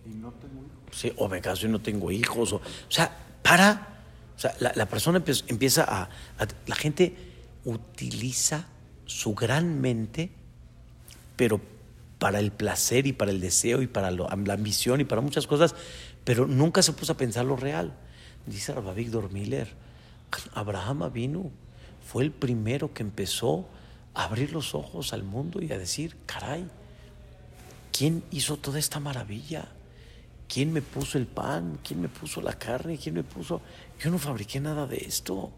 [0.04, 0.94] y no tengo hijos.
[0.94, 2.52] Sí, o me caso y no tengo hijos.
[2.52, 3.10] O, o sea,
[3.42, 3.93] para.
[4.36, 6.08] O sea, la, persona empieza, a,
[6.66, 7.14] La gente
[7.64, 8.66] utiliza
[9.06, 10.30] su gran mente,
[11.36, 11.60] pero
[12.18, 15.74] para el placer y para el deseo y para la ambición y para muchas cosas,
[16.24, 17.92] pero nunca se puso a pensar lo real.
[18.46, 19.68] Dice Rabbi Víctor Miller,
[20.54, 21.50] Abraham vino,
[22.06, 23.66] fue el primero que empezó
[24.14, 26.66] a abrir los ojos al mundo y a decir, caray,
[27.92, 29.68] ¿quién hizo toda esta maravilla?
[30.48, 31.78] ¿Quién me puso el pan?
[31.82, 32.98] ¿Quién me puso la carne?
[32.98, 33.60] ¿Quién me puso?
[34.00, 35.50] Yo no fabriqué nada de esto.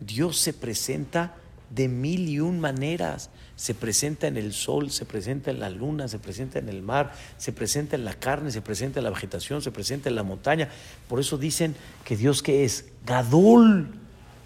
[0.00, 1.34] Dios se presenta
[1.70, 3.30] de mil y un maneras.
[3.56, 7.12] Se presenta en el sol, se presenta en la luna, se presenta en el mar,
[7.36, 10.68] se presenta en la carne, se presenta en la vegetación, se presenta en la montaña.
[11.08, 13.88] Por eso dicen que Dios que es Gadol.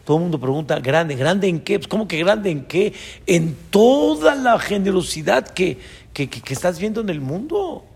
[0.04, 1.14] Todo el mundo pregunta, ¿grande?
[1.14, 1.78] ¿Grande en qué?
[1.78, 2.92] Pues, ¿Cómo que grande en qué?
[3.26, 5.78] En toda la generosidad que,
[6.12, 7.86] que, que estás viendo en el mundo.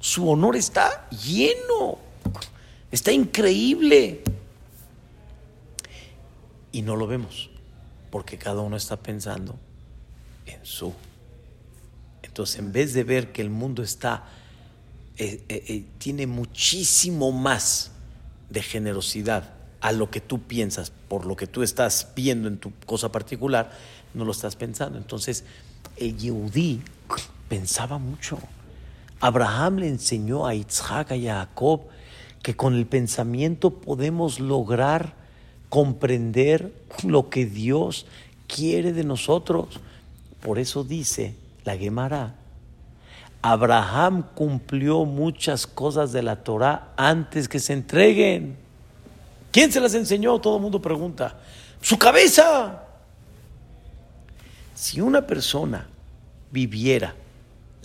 [0.00, 1.98] Su honor está lleno.
[2.96, 4.22] Está increíble.
[6.72, 7.50] Y no lo vemos
[8.10, 9.54] porque cada uno está pensando
[10.46, 10.94] en su.
[12.22, 14.24] Entonces, en vez de ver que el mundo está,
[15.18, 17.90] eh, eh, eh, tiene muchísimo más
[18.48, 22.72] de generosidad a lo que tú piensas, por lo que tú estás viendo en tu
[22.86, 23.72] cosa particular,
[24.14, 24.96] no lo estás pensando.
[24.96, 25.44] Entonces,
[25.98, 26.80] el Yehudí
[27.50, 28.38] pensaba mucho.
[29.20, 31.90] Abraham le enseñó a Isaac y a Jacob
[32.46, 35.14] que con el pensamiento podemos lograr
[35.68, 36.72] comprender
[37.02, 38.06] lo que Dios
[38.46, 39.80] quiere de nosotros.
[40.42, 41.34] Por eso dice
[41.64, 42.36] la Gemara,
[43.42, 48.56] Abraham cumplió muchas cosas de la Torah antes que se entreguen.
[49.50, 50.40] ¿Quién se las enseñó?
[50.40, 51.40] Todo el mundo pregunta.
[51.80, 52.80] Su cabeza.
[54.72, 55.88] Si una persona
[56.52, 57.12] viviera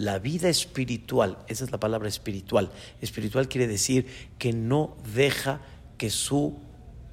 [0.02, 2.72] la vida espiritual, esa es la palabra espiritual,
[3.02, 4.08] espiritual quiere decir
[4.40, 5.62] que no deja
[5.98, 6.58] que su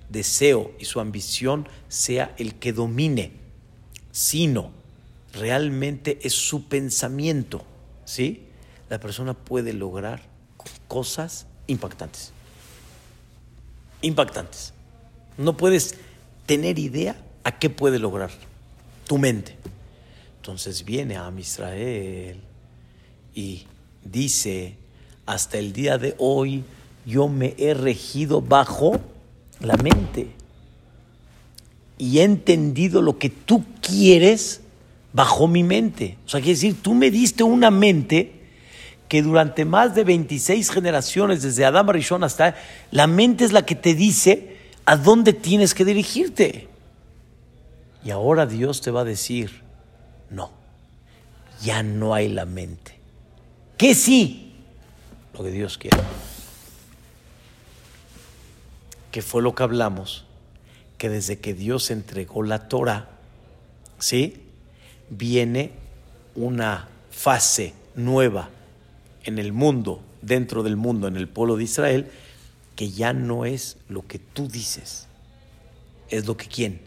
[0.08, 3.32] deseo y su ambición sea el que domine,
[4.10, 4.70] sino
[5.34, 7.62] realmente es su pensamiento,
[8.06, 8.44] ¿sí?
[8.88, 10.22] La persona puede lograr
[10.88, 12.32] cosas impactantes.
[14.00, 14.72] Impactantes.
[15.36, 15.94] No puedes
[16.46, 18.30] tener idea a qué puede lograr
[19.06, 19.56] tu mente.
[20.38, 22.47] Entonces viene a Israel
[23.38, 23.66] y
[24.02, 24.74] dice,
[25.24, 26.64] hasta el día de hoy
[27.06, 29.00] yo me he regido bajo
[29.60, 30.30] la mente.
[31.98, 34.62] Y he entendido lo que tú quieres
[35.12, 36.18] bajo mi mente.
[36.26, 38.32] O sea, quiere decir, tú me diste una mente
[39.06, 42.56] que durante más de 26 generaciones, desde Adam Rishon hasta
[42.90, 46.66] la mente es la que te dice a dónde tienes que dirigirte.
[48.04, 49.62] Y ahora Dios te va a decir,
[50.28, 50.50] no,
[51.62, 52.97] ya no hay la mente.
[53.78, 54.52] Que sí,
[55.32, 55.96] lo que Dios quiere
[59.10, 60.24] que fue lo que hablamos,
[60.96, 63.08] que desde que Dios entregó la Torah,
[63.98, 64.42] ¿sí?
[65.10, 65.72] Viene
[66.34, 68.50] una fase nueva
[69.24, 72.10] en el mundo, dentro del mundo, en el pueblo de Israel,
[72.76, 75.06] que ya no es lo que tú dices,
[76.10, 76.80] es lo que quién,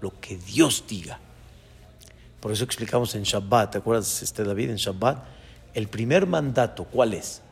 [0.00, 1.18] lo que Dios diga.
[2.40, 5.35] Por eso explicamos en Shabbat, ¿te acuerdas, este David, en Shabbat?
[5.76, 7.42] El primer mandato, ¿cuál es?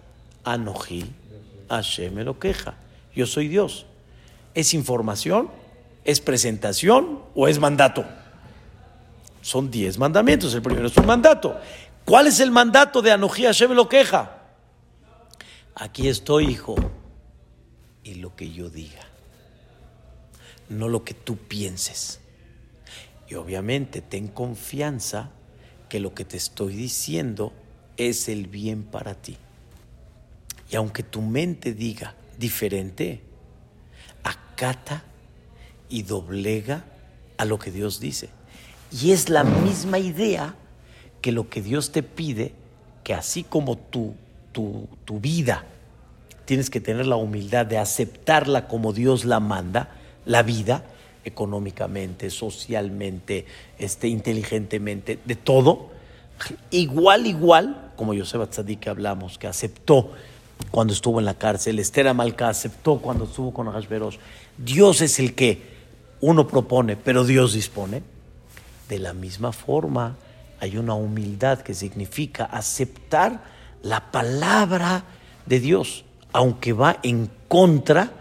[0.44, 1.04] Anoji,
[1.68, 2.72] Hashem me lo queja.
[3.14, 3.84] Yo soy Dios.
[4.54, 5.50] ¿Es información?
[6.06, 8.06] ¿Es presentación o es mandato?
[9.42, 10.54] Son diez mandamientos.
[10.54, 11.60] El primero es un mandato.
[12.06, 14.38] ¿Cuál es el mandato de Anojía Hashem lo queja?
[15.74, 16.76] Aquí estoy, hijo,
[18.04, 19.02] y lo que yo diga,
[20.70, 22.20] no lo que tú pienses.
[23.28, 25.28] Y obviamente ten confianza
[25.90, 27.52] que lo que te estoy diciendo
[27.96, 29.36] es el bien para ti.
[30.70, 33.20] Y aunque tu mente diga diferente,
[34.22, 35.04] acata
[35.88, 36.84] y doblega
[37.36, 38.28] a lo que Dios dice.
[38.90, 40.54] Y es la misma idea
[41.20, 42.52] que lo que Dios te pide,
[43.02, 44.14] que así como tu,
[44.52, 45.64] tu, tu vida
[46.44, 50.84] tienes que tener la humildad de aceptarla como Dios la manda, la vida,
[51.24, 53.46] económicamente, socialmente,
[53.78, 55.90] este, inteligentemente, de todo,
[56.70, 60.12] igual, igual, como Yosef Atzadik que hablamos, que aceptó
[60.70, 64.16] cuando estuvo en la cárcel, Esther Amalcá aceptó cuando estuvo con Hashverosh.
[64.58, 65.74] Dios es el que
[66.20, 68.02] uno propone, pero Dios dispone.
[68.88, 70.16] De la misma forma,
[70.60, 73.42] hay una humildad que significa aceptar
[73.82, 75.04] la palabra
[75.46, 78.12] de Dios, aunque va en contra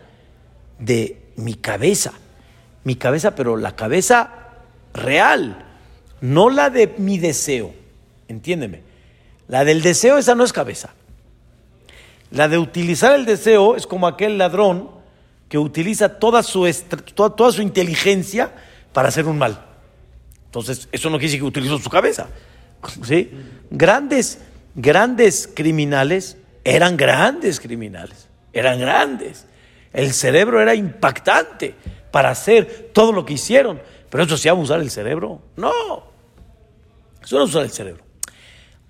[0.80, 2.14] de mi cabeza.
[2.84, 4.30] Mi cabeza, pero la cabeza
[4.93, 5.66] real,
[6.22, 7.74] no la de mi deseo.
[8.34, 8.82] Entiéndeme.
[9.48, 10.94] La del deseo, esa no es cabeza.
[12.32, 14.90] La de utilizar el deseo es como aquel ladrón
[15.50, 16.68] que utiliza toda su,
[17.14, 18.52] toda, toda su inteligencia
[18.92, 19.64] para hacer un mal.
[20.46, 22.28] Entonces, eso no quiere decir que utilizó su cabeza.
[23.04, 23.30] ¿Sí?
[23.70, 24.40] Grandes,
[24.74, 29.46] grandes criminales eran grandes criminales, eran grandes.
[29.92, 31.76] El cerebro era impactante
[32.10, 33.80] para hacer todo lo que hicieron.
[34.10, 35.40] Pero eso sí, usar el cerebro.
[35.56, 35.72] No,
[37.22, 38.04] Eso no es usar el cerebro.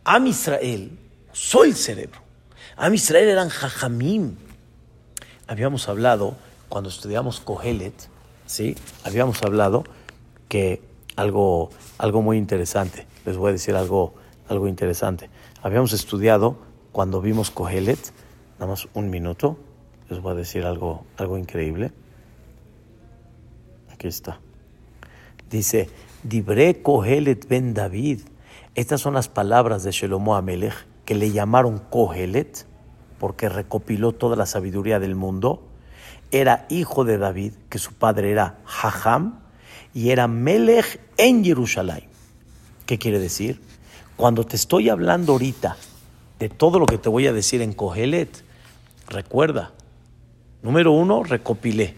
[0.05, 0.97] Am Israel,
[1.31, 2.19] soy el cerebro.
[2.75, 4.35] Am Israel eran jajamim.
[5.47, 6.35] Habíamos hablado,
[6.67, 7.93] cuando estudiamos Kohelet,
[8.45, 8.75] ¿sí?
[9.05, 9.85] Habíamos hablado
[10.49, 10.81] que
[11.15, 14.13] algo, algo muy interesante, les voy a decir algo,
[14.49, 15.29] algo interesante.
[15.61, 16.57] Habíamos estudiado,
[16.91, 18.11] cuando vimos Kohelet,
[18.59, 19.57] nada más un minuto,
[20.09, 21.91] les voy a decir algo, algo increíble.
[23.91, 24.39] Aquí está.
[25.49, 25.89] Dice,
[26.23, 28.21] Dibre Kohelet ben David.
[28.75, 30.73] Estas son las palabras de Shelomo Amelech
[31.05, 32.65] que le llamaron Kohelet
[33.19, 35.63] porque recopiló toda la sabiduría del mundo.
[36.31, 39.39] Era hijo de David, que su padre era Haham,
[39.93, 42.05] y era Melech en Jerusalén.
[42.85, 43.61] ¿Qué quiere decir?
[44.17, 45.77] Cuando te estoy hablando ahorita
[46.39, 48.43] de todo lo que te voy a decir en Kohelet,
[49.07, 49.71] recuerda,
[50.63, 51.95] número uno, recopilé.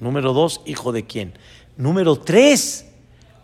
[0.00, 1.34] Número dos, hijo de quién.
[1.76, 2.86] Número tres,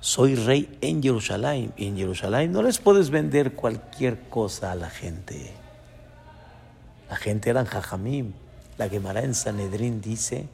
[0.01, 1.73] soy rey en Jerusalén.
[1.77, 5.53] Y en Jerusalén no les puedes vender cualquier cosa a la gente.
[7.09, 8.33] La gente eran jajamim.
[8.79, 10.47] La Gemara en Sanedrín dice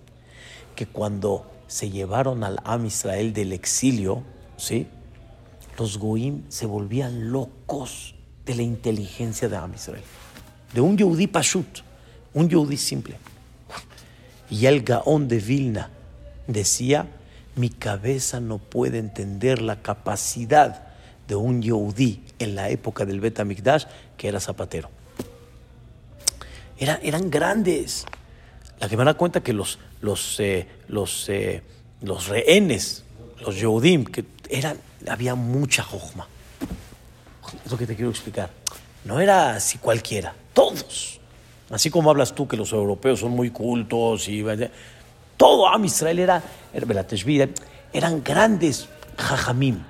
[0.74, 4.22] que cuando se llevaron al Am Israel del exilio,
[4.57, 4.88] ¿sí?
[5.78, 10.03] los goim se volvían locos de la inteligencia de Am Israel.
[10.72, 11.82] De un yehudí pashut,
[12.34, 13.16] un yehudí simple.
[14.51, 15.90] Y el Gaón de Vilna
[16.47, 17.09] decía,
[17.57, 20.87] mi cabeza no puede entender la capacidad
[21.27, 23.41] de un yehudí en la época del Bet
[24.17, 24.91] que era zapatero.
[26.79, 28.07] eran grandes.
[28.79, 31.63] La que me da cuenta que los, los, eh, los, eh,
[32.03, 33.05] los rehenes,
[33.41, 34.77] los Yehudim, que eran,
[35.09, 36.29] había mucha jojma.
[37.65, 38.51] Es lo que te quiero explicar.
[39.05, 41.21] No era así cualquiera, todos.
[41.71, 44.43] Así como hablas tú que los europeos son muy cultos y
[45.37, 47.49] todo Am Israel era, era
[47.93, 49.82] eran grandes jajamim.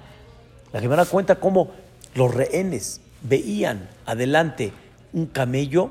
[0.72, 1.70] La da cuenta cómo
[2.14, 4.72] los rehenes veían adelante
[5.12, 5.90] un camello,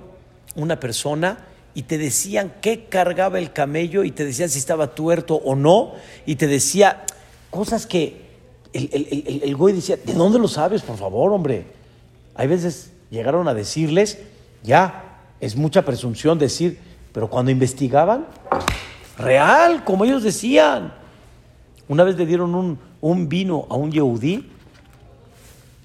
[0.56, 1.40] una persona,
[1.74, 5.94] y te decían qué cargaba el camello y te decían si estaba tuerto o no,
[6.26, 7.06] y te decía
[7.50, 8.26] cosas que
[8.74, 11.66] el, el, el, güey decía, ¿de dónde lo sabes, por favor, hombre?
[12.36, 14.20] Hay veces llegaron a decirles,
[14.64, 16.80] ya, es mucha presunción decir,
[17.14, 18.28] pero cuando investigaban,
[19.18, 20.94] real, como ellos decían.
[21.88, 24.50] Una vez le dieron un, vino a un yehudí,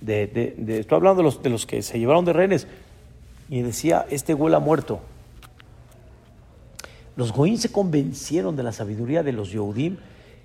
[0.06, 2.66] estoy hablando de los, de los que se llevaron de rehenes,
[3.50, 5.00] y decía, este huele a muerto.
[7.16, 9.98] Los goín se convencieron de la sabiduría de los Yehudim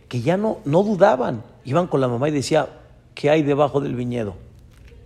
[0.10, 1.44] que ya no, dudaban.
[1.64, 2.68] Iban con la mamá y decía,
[3.14, 4.36] ¿qué hay debajo del viñedo?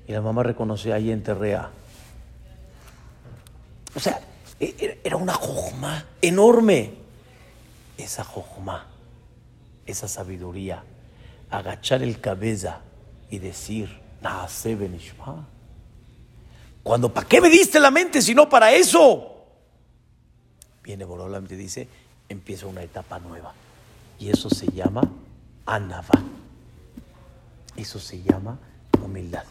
[0.08, 1.70] Y la mamá reconocía ahí en Terrea.
[3.96, 4.20] O sea,
[4.60, 6.94] e, e, era una jojma enorme.
[8.00, 8.88] Esa jojma,
[9.86, 10.84] esa sabiduría,
[11.52, 12.82] agachar el cabeza
[13.30, 15.48] y decir, Naase Benishma.
[16.82, 19.36] Cuando, ¿para qué me diste la mente si no para eso?
[20.90, 21.88] viene Borolam y dice,
[22.30, 23.54] empieza una etapa nueva.
[24.18, 25.08] Y eso se llama
[25.68, 26.20] anava.
[27.76, 28.58] Eso se llama
[29.04, 29.44] humildad.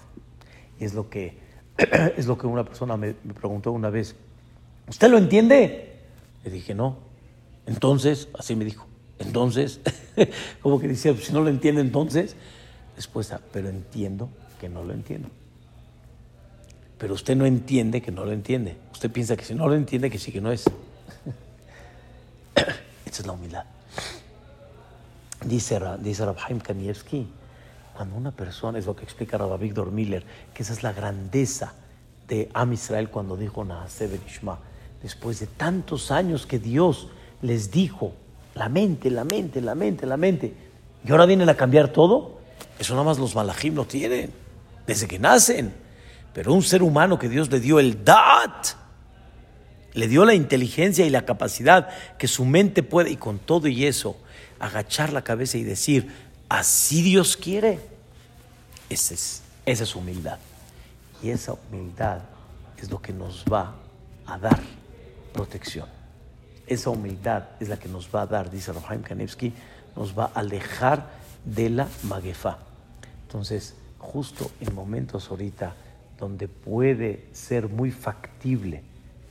[0.81, 1.39] Es lo que,
[2.17, 4.17] es lo que una persona me, preguntó una vez.
[4.89, 6.01] ¿Usted lo entiende?
[6.43, 6.97] Le dije, no.
[7.69, 8.87] Entonces, así me dijo.
[9.19, 9.81] Entonces,
[10.63, 12.35] como que decía, si no lo entiende, entonces,
[12.97, 15.29] respuesta, pero entiendo que no lo entiendo.
[16.97, 18.77] Pero usted no entiende que no lo entiende.
[18.93, 20.65] Usted piensa que si no lo entiende, que sí que no es.
[23.05, 23.65] Esa es la humildad.
[25.45, 27.29] Dice, dice Rabhaim Kanievski,
[27.95, 31.75] cuando una persona, es lo que explica Rabbi Víctor Miller, que esa es la grandeza
[32.27, 34.59] de Am Israel cuando dijo Naase Benishma,
[35.03, 37.09] después de tantos años que Dios
[37.43, 38.13] les dijo,
[38.55, 40.55] la mente, la mente, la mente, la mente,
[41.05, 42.41] y ahora vienen a cambiar todo,
[42.79, 44.33] eso nada más los malajim lo tienen,
[44.87, 45.73] desde que nacen.
[46.35, 48.67] Pero un ser humano que Dios le dio el dat,
[49.95, 53.87] le dio la inteligencia y la capacidad que su mente puede, y con todo y
[53.87, 54.17] eso,
[54.59, 56.13] agachar la cabeza y decir,
[56.49, 57.81] así Dios quiere.
[58.89, 60.39] Esa es, esa es humildad.
[61.23, 62.21] Y esa humildad
[62.77, 63.75] es lo que nos va
[64.27, 64.61] a dar
[65.33, 65.98] protección.
[66.69, 69.53] Esa humildad es la que nos va a dar, dice Rohaim Kanevsky,
[69.97, 71.07] nos va a alejar
[71.45, 72.59] de la maguefa.
[73.23, 75.75] Entonces, justo en momentos ahorita
[76.19, 78.83] donde puede ser muy factible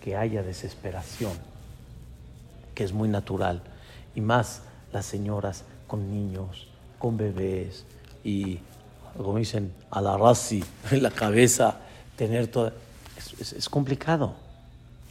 [0.01, 1.33] que haya desesperación,
[2.73, 3.61] que es muy natural,
[4.15, 4.61] y más
[4.93, 6.67] las señoras con niños,
[6.97, 7.85] con bebés,
[8.23, 8.59] y
[9.17, 11.77] como dicen, a la razi en la cabeza,
[12.15, 12.71] tener todo.
[13.39, 14.35] Es, complicado,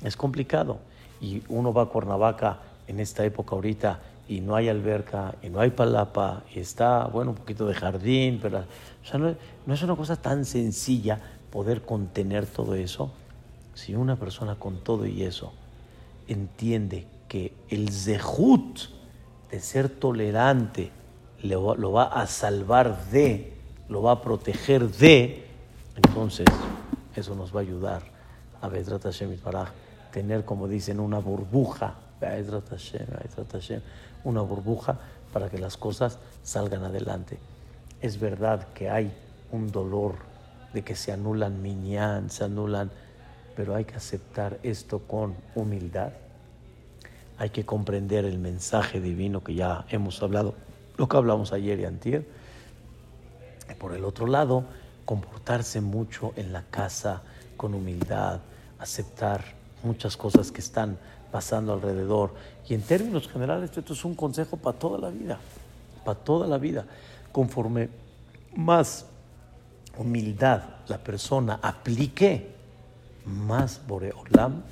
[0.03, 0.79] es complicado.
[1.21, 5.61] Y uno va a Cuernavaca en esta época ahorita y no hay alberca y no
[5.61, 9.35] hay palapa y está, bueno, un poquito de jardín, pero o sea, no,
[9.67, 13.11] no es una cosa tan sencilla poder contener todo eso.
[13.75, 15.53] Si una persona con todo y eso
[16.29, 18.81] entiende que el zehut
[19.51, 20.91] de ser tolerante
[21.43, 23.53] lo, lo va a salvar de,
[23.89, 25.47] lo va a proteger de,
[25.95, 26.47] entonces
[27.15, 28.03] eso nos va a ayudar
[28.61, 29.73] a Bedrat Hashem para
[30.17, 31.97] tener, como dicen, una burbuja,
[34.25, 34.99] una burbuja
[35.31, 37.39] para que las cosas salgan adelante.
[38.01, 39.13] Es verdad que hay
[39.53, 40.15] un dolor
[40.73, 42.91] de que se anulan minyan, se anulan,
[43.55, 46.13] pero hay que aceptar esto con humildad.
[47.37, 50.55] Hay que comprender el mensaje divino que ya hemos hablado,
[50.97, 52.27] lo que hablamos ayer y antier.
[53.79, 54.65] Por el otro lado,
[55.05, 57.21] comportarse mucho en la casa
[57.59, 58.41] con humildad,
[58.79, 60.99] aceptar muchas cosas que están
[61.31, 62.35] pasando alrededor.
[62.69, 65.39] Y en términos generales, esto es un consejo para toda la vida,
[66.05, 66.85] para toda la vida.
[67.33, 67.89] Conforme
[68.57, 69.07] más
[69.99, 72.55] humildad la persona aplique,
[73.27, 74.63] más Boreolam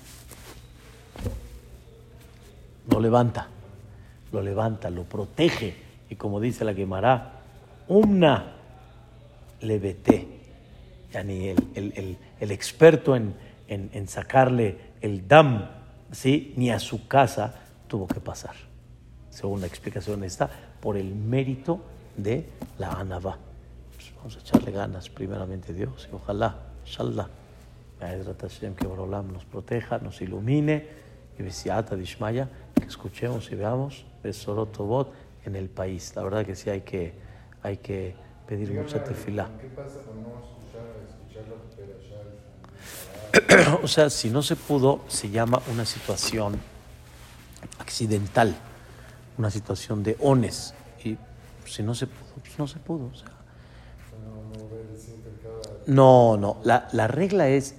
[2.91, 3.49] lo levanta,
[4.33, 5.75] lo levanta, lo protege.
[6.11, 7.41] Y como dice la quemará,
[7.89, 8.55] umna
[9.61, 10.29] levete.
[11.13, 13.35] Yani el, el, el, experto en,
[13.69, 15.69] en, en, sacarle el dam,
[16.13, 16.55] ¿sí?
[16.57, 17.55] ni a su casa
[17.87, 18.55] tuvo que pasar.
[19.29, 20.49] Según la explicación está,
[20.81, 21.83] por el mérito
[22.17, 22.49] de
[22.79, 23.37] la Anabá.
[23.95, 27.29] Pues vamos a echarle ganas, primeramente Dios, y ojalá, inshallah,
[28.01, 30.89] que Borolam nos proteja, nos ilumine,
[31.39, 35.13] y Besiata Dishmaya, que escuchemos y veamos Besorotobot
[35.45, 36.17] en el país.
[36.17, 37.13] La verdad que sí hay que,
[37.63, 38.15] hay que
[38.47, 39.51] pedir mucha tefilá.
[39.61, 41.57] ¿Qué pasa con no escuchar, escuchar la
[43.83, 46.61] o sea, si no se pudo, se llama una situación
[47.79, 48.55] accidental,
[49.39, 50.75] una situación de ones.
[51.05, 51.17] Y
[51.67, 53.11] si no se pudo, pues no se pudo.
[55.87, 57.75] No, no, la, la regla es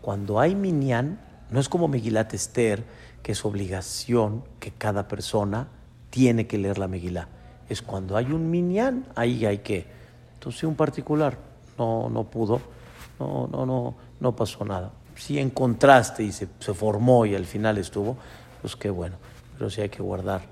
[0.00, 2.84] cuando hay minyan, no es como Megilat Esther,
[3.22, 5.68] que es obligación que cada persona
[6.10, 7.28] tiene que leer la Megilá.
[7.68, 9.86] Es cuando hay un minyan, ahí hay que.
[10.34, 11.36] Entonces, un particular
[11.76, 12.60] no, no pudo,
[13.18, 14.92] no, no, no, no pasó nada.
[15.16, 18.16] Si encontraste y se, formó y al final estuvo,
[18.60, 19.16] pues qué bueno.
[19.56, 20.42] Pero sí hay que guardar,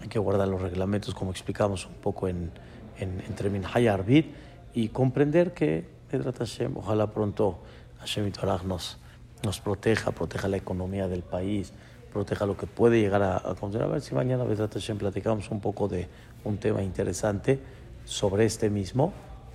[0.00, 2.52] hay que guardar los reglamentos, como explicamos un poco en,
[2.98, 4.32] en, entre Minhaya Arbit,
[4.72, 5.92] y comprender que,
[6.38, 7.58] Hashem, ojalá pronto
[7.98, 8.30] Hashem
[8.66, 8.98] nos,
[9.42, 11.72] nos proteja, proteja la economía del país,
[12.12, 15.88] proteja lo que puede llegar a, a A ver si mañana, Hashem, platicamos un poco
[15.88, 16.06] de
[16.44, 17.58] un tema interesante
[18.04, 19.12] sobre este mismo,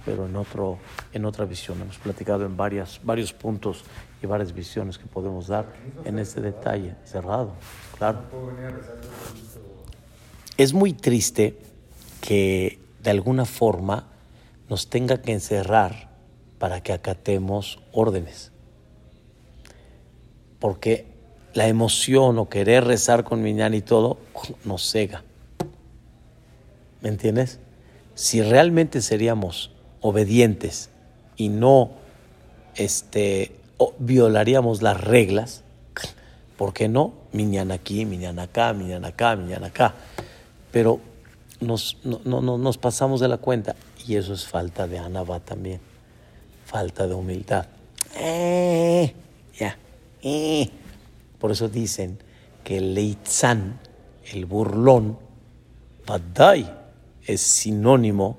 [0.09, 0.79] pero en, otro,
[1.13, 1.79] en otra visión.
[1.79, 3.83] Hemos platicado en varias, varios puntos
[4.23, 5.67] y varias visiones que podemos dar
[6.03, 7.53] en este detalle cerrado,
[7.95, 8.21] claro.
[10.57, 11.59] Es muy triste
[12.21, 14.07] que de alguna forma
[14.67, 16.09] nos tenga que encerrar
[16.57, 18.51] para que acatemos órdenes.
[20.57, 21.05] Porque
[21.53, 24.17] la emoción o querer rezar con Miñán y todo
[24.65, 25.23] nos cega.
[27.01, 27.59] ¿Me entiendes?
[28.15, 29.71] Si realmente seríamos
[30.01, 30.89] obedientes
[31.35, 31.91] y no
[32.75, 33.55] este,
[33.97, 35.63] violaríamos las reglas,
[36.57, 37.13] ¿por qué no?
[37.31, 39.93] Miñán aquí, Miñán acá, Miñán acá, Miñán acá.
[40.71, 40.99] Pero
[41.59, 43.75] nos, no, no, nos pasamos de la cuenta
[44.07, 45.81] y eso es falta de anabá también
[46.69, 47.65] falta de humildad.
[48.15, 49.11] Eh,
[49.57, 49.75] ya.
[50.21, 50.69] Eh.
[51.39, 52.19] Por eso dicen
[52.63, 53.79] que el leitzán,
[54.31, 55.17] el burlón,
[56.05, 56.69] padai,
[57.25, 58.37] es sinónimo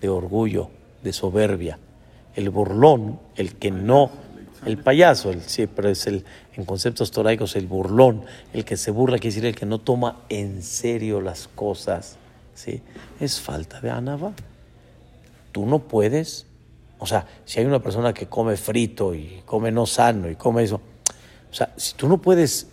[0.00, 0.70] de orgullo,
[1.02, 1.78] de soberbia.
[2.34, 4.10] El burlón, el que no,
[4.64, 5.42] el payaso, el,
[5.74, 6.24] pero es el,
[6.54, 10.22] en conceptos toraicos, el burlón, el que se burla, quiere decir el que no toma
[10.28, 12.16] en serio las cosas,
[12.54, 12.82] ¿sí?
[13.20, 14.32] Es falta de anaba.
[15.52, 16.46] Tú no puedes
[17.02, 20.62] o sea, si hay una persona que come frito y come no sano y come
[20.62, 20.80] eso,
[21.50, 22.68] o sea, si tú no puedes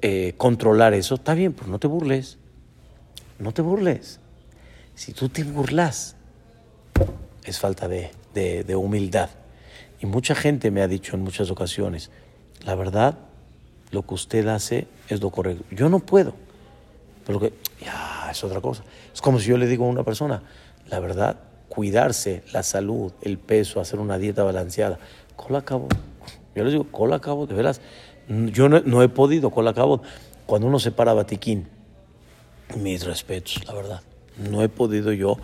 [0.00, 2.38] eh, controlar eso, está bien, pero no te burles.
[3.38, 4.18] No te burles.
[4.94, 6.16] Si tú te burlas,
[7.50, 9.28] es falta de, de, humildad.
[10.00, 12.10] Y mucha gente me ha dicho en muchas ocasiones,
[12.64, 13.18] la verdad,
[13.90, 15.64] lo que usted hace es lo correcto.
[15.70, 16.34] Yo no puedo.
[17.26, 17.40] Pero
[17.80, 18.84] ya, es otra cosa.
[19.12, 20.42] Es como si yo le digo a una persona,
[20.88, 24.98] la verdad, cuidarse la salud, el peso, hacer una dieta balanceada.
[25.36, 25.88] Cola cabo.
[26.54, 27.80] Yo les digo, cola cabo, de veras.
[28.28, 30.02] Yo no, he podido, cola cabo.
[30.46, 31.68] Cuando uno se para batiquín,
[32.76, 34.02] mis respetos, la verdad.
[34.36, 35.36] No he podido yo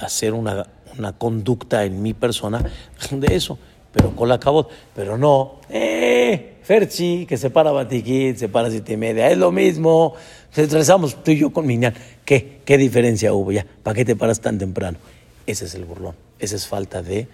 [0.00, 0.66] hacer una,
[0.98, 2.64] una conducta en mi persona
[3.10, 3.58] de eso.
[3.92, 4.68] Pero cola cabo.
[4.94, 9.30] Pero no, eh, Ferchi, que se para batiquín, se para siete y media.
[9.30, 10.14] Es lo mismo.
[10.54, 11.94] Rezamos tú y yo con Miñán.
[12.24, 12.60] ¿Qué?
[12.64, 13.66] ¿Qué diferencia hubo ya?
[13.82, 14.98] ¿Para qué te paras tan temprano?
[15.46, 16.14] Ese es el burlón.
[16.38, 17.28] Esa es falta de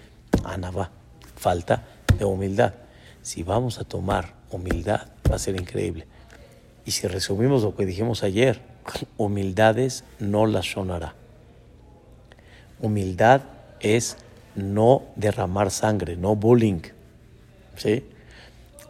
[0.45, 0.91] anabá,
[1.37, 1.83] falta
[2.19, 2.75] de humildad.
[3.23, 6.07] Si vamos a tomar humildad, va a ser increíble.
[6.85, 8.61] Y si resumimos lo que dijimos ayer,
[9.17, 11.15] humildades no la sonará.
[12.83, 13.43] Humildad
[13.81, 14.19] es
[14.55, 16.83] no derramar sangre, no bullying.
[17.77, 18.05] ¿sí?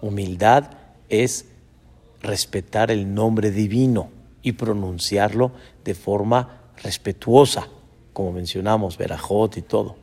[0.01, 0.70] Humildad
[1.09, 1.47] es
[2.22, 4.11] respetar el nombre divino
[4.43, 5.53] y pronunciarlo
[5.84, 7.68] de forma respetuosa,
[8.12, 9.97] como mencionamos, verajot y todo.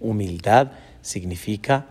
[0.00, 1.86] Humildad significa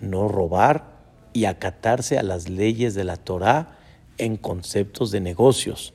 [0.00, 0.98] no robar
[1.32, 3.78] y acatarse a las leyes de la Torah
[4.16, 5.94] en conceptos de negocios.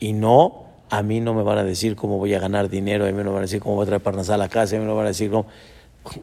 [0.00, 0.61] Y no,
[0.92, 3.24] a mí no me van a decir cómo voy a ganar dinero, a mí no
[3.24, 4.90] me van a decir cómo voy a traer parnasal a la casa, a mí no
[4.90, 5.46] me van a decir cómo.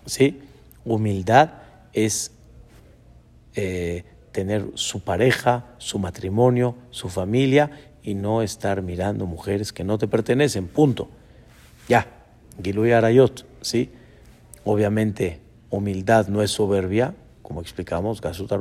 [0.05, 0.41] ¿Sí?
[0.85, 1.53] Humildad
[1.91, 2.33] es
[3.55, 7.71] eh, tener su pareja, su matrimonio, su familia
[8.03, 11.09] y no estar mirando mujeres que no te pertenecen, punto.
[11.87, 12.05] Ya,
[12.61, 13.89] Gilui Arayot, ¿sí?
[14.65, 15.39] Obviamente,
[15.71, 18.51] humildad no es soberbia, como explicamos, Gasut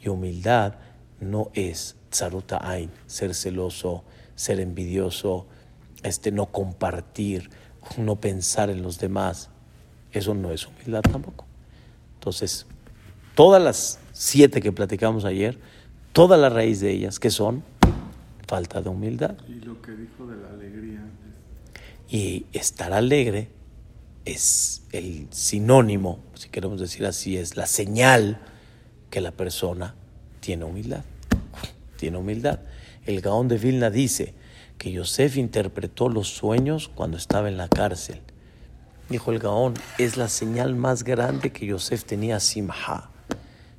[0.00, 0.74] y humildad
[1.18, 4.04] no es Tzaruta Ain, ser celoso,
[4.40, 5.46] ser envidioso,
[6.02, 7.50] este, no compartir,
[7.98, 9.50] no pensar en los demás.
[10.12, 11.44] Eso no es humildad tampoco.
[12.14, 12.64] Entonces,
[13.34, 15.58] todas las siete que platicamos ayer,
[16.14, 17.62] toda la raíz de ellas, que son
[18.46, 19.36] falta de humildad.
[19.46, 21.04] Y lo que dijo de la alegría.
[22.08, 23.50] Y estar alegre
[24.24, 28.40] es el sinónimo, si queremos decir así, es la señal
[29.10, 29.94] que la persona
[30.40, 31.04] tiene humildad.
[31.98, 32.60] Tiene humildad.
[33.06, 34.34] El Gaón de Vilna dice
[34.76, 38.20] que Yosef interpretó los sueños cuando estaba en la cárcel.
[39.08, 43.10] Dijo el Gaón, es la señal más grande que Yosef tenía simha,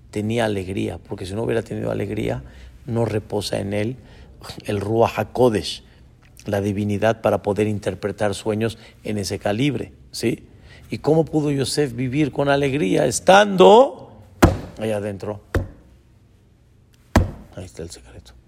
[0.09, 2.43] tenía alegría, porque si no hubiera tenido alegría,
[2.85, 3.95] no reposa en él
[4.65, 5.83] el Ruach HaKodesh,
[6.45, 10.47] la divinidad para poder interpretar sueños en ese calibre, ¿sí?
[10.89, 14.11] ¿Y cómo pudo Yosef vivir con alegría estando
[14.79, 15.43] allá adentro?
[17.55, 18.40] Ahí está el secreto.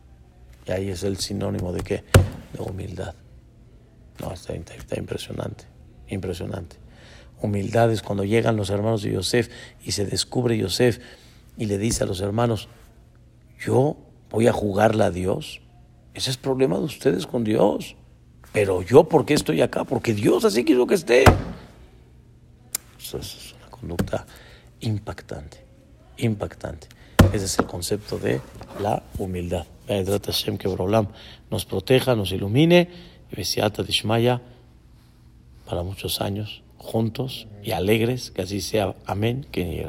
[0.66, 2.04] Y ahí es el sinónimo de qué?
[2.54, 3.16] De humildad.
[4.22, 5.66] No, está, impresionante,
[6.08, 6.78] impresionante.
[7.42, 9.50] Humildad es cuando llegan los hermanos de Yosef
[9.84, 11.00] y se descubre Yosef
[11.58, 12.70] y le dice a los hermanos,
[13.60, 13.98] yo
[14.30, 15.62] voy a jugarla a Dios.
[16.14, 17.96] Ese es problema de ustedes con Dios.
[18.54, 19.84] Pero yo, ¿por qué estoy acá?
[19.84, 21.24] Porque Dios así quiso que esté.
[23.00, 24.26] Eso es una conducta
[24.80, 25.66] impactante,
[26.18, 26.88] impactante.
[27.34, 28.40] Ese es el concepto de
[28.80, 29.66] la humildad.
[30.58, 30.68] Que
[31.50, 32.90] nos proteja, nos ilumine
[33.32, 34.42] y Besiata Dishmaya
[35.66, 38.96] para muchos años juntos y alegres, que así sea.
[39.06, 39.48] Amén.
[39.52, 39.86] Que